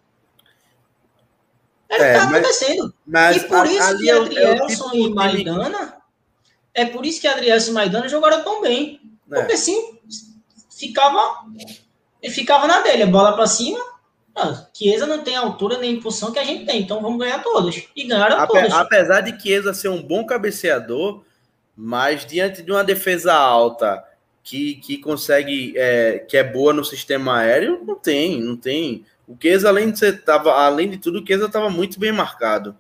[1.89, 2.95] Era o que estava é, acontecendo.
[3.07, 5.98] Mas e por isso que Adrielson é tipo e Maidana.
[6.79, 9.01] É por isso que Adrielson e Maidana jogaram tão bem.
[9.31, 9.41] É.
[9.41, 9.99] Porque assim,
[10.71, 11.45] ficava,
[12.23, 13.79] ele ficava na dele, bola para cima.
[14.73, 17.83] Chiesa não tem altura nem impulsão que a gente tem, então vamos ganhar todas.
[17.97, 18.73] E ganharam Ape, todas.
[18.73, 21.25] Apesar de Chiesa ser um bom cabeceador,
[21.77, 24.05] mas diante de uma defesa alta
[24.45, 29.05] que, que consegue, é, que é boa no sistema aéreo, não tem, não tem.
[29.27, 32.77] O Chiesa, além de, ser, tava, além de tudo, o Chiesa estava muito bem marcado.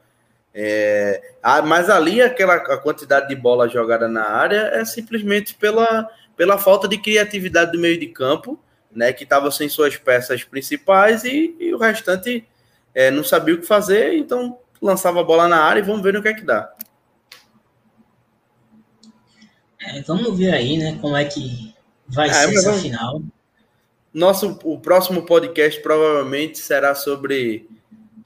[0.55, 1.35] É,
[1.67, 6.89] mas ali aquela a quantidade de bola jogada na área é simplesmente pela, pela falta
[6.89, 8.59] de criatividade do meio de campo
[8.91, 12.47] né, que estava sem suas peças principais e, e o restante
[12.95, 16.15] é, não sabia o que fazer, então lançava a bola na área e vamos ver
[16.15, 16.73] no que é que dá.
[19.81, 21.75] É, vamos ver aí, né, como é que
[22.09, 22.83] vai é, ser essa vamos...
[22.83, 23.23] final.
[24.13, 27.69] Nosso, o próximo podcast provavelmente será sobre,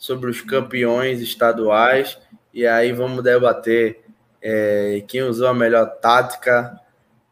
[0.02, 2.18] sobre os campeões estaduais,
[2.52, 4.00] e aí vamos debater
[4.42, 6.76] é, quem usou a melhor tática,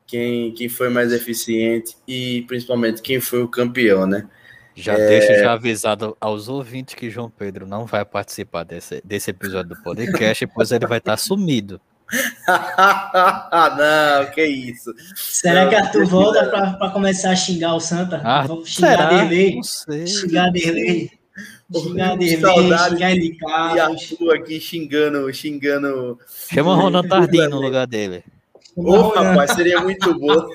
[0.06, 4.28] quem, quem foi mais eficiente e principalmente quem foi o campeão, né?
[4.72, 5.08] Já é...
[5.08, 9.82] deixa já avisado aos ouvintes que João Pedro não vai participar desse, desse episódio do
[9.82, 11.80] podcast, pois ele vai estar sumido.
[13.76, 14.94] não, que isso.
[15.16, 18.20] Será não, que Arthur volta para começar a xingar o Santa?
[18.22, 19.60] Ah, Vamos xingar dele.
[20.06, 21.19] Xingar dele.
[21.72, 26.18] Xingar dele, xingar ele E Arthur aqui xingando, xingando.
[26.52, 28.24] Chama o Ronald Tardim no lugar dele.
[28.74, 30.48] Ô, oh, rapaz, seria muito bom.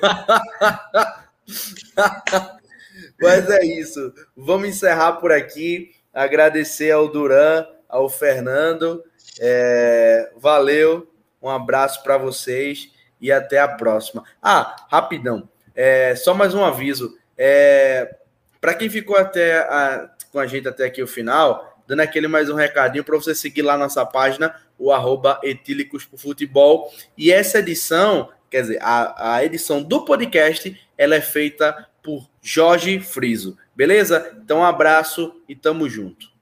[3.20, 4.12] Mas é isso.
[4.36, 5.92] Vamos encerrar por aqui.
[6.12, 9.02] Agradecer ao Duran, ao Fernando.
[9.40, 11.10] É, valeu.
[11.40, 12.90] Um abraço para vocês
[13.20, 14.24] e até a próxima.
[14.42, 15.48] Ah, rapidão.
[15.74, 17.16] É, só mais um aviso.
[17.38, 18.16] É,
[18.60, 22.50] para quem ficou até a, com a gente até aqui o final, dando aquele mais
[22.50, 26.92] um recadinho para você seguir lá nossa página, o arroba etílicos pro futebol.
[27.16, 33.00] E essa edição, quer dizer, a, a edição do podcast, ela é feita por Jorge
[33.00, 33.56] Friso.
[33.74, 34.36] Beleza?
[34.44, 36.35] Então, um abraço e tamo junto.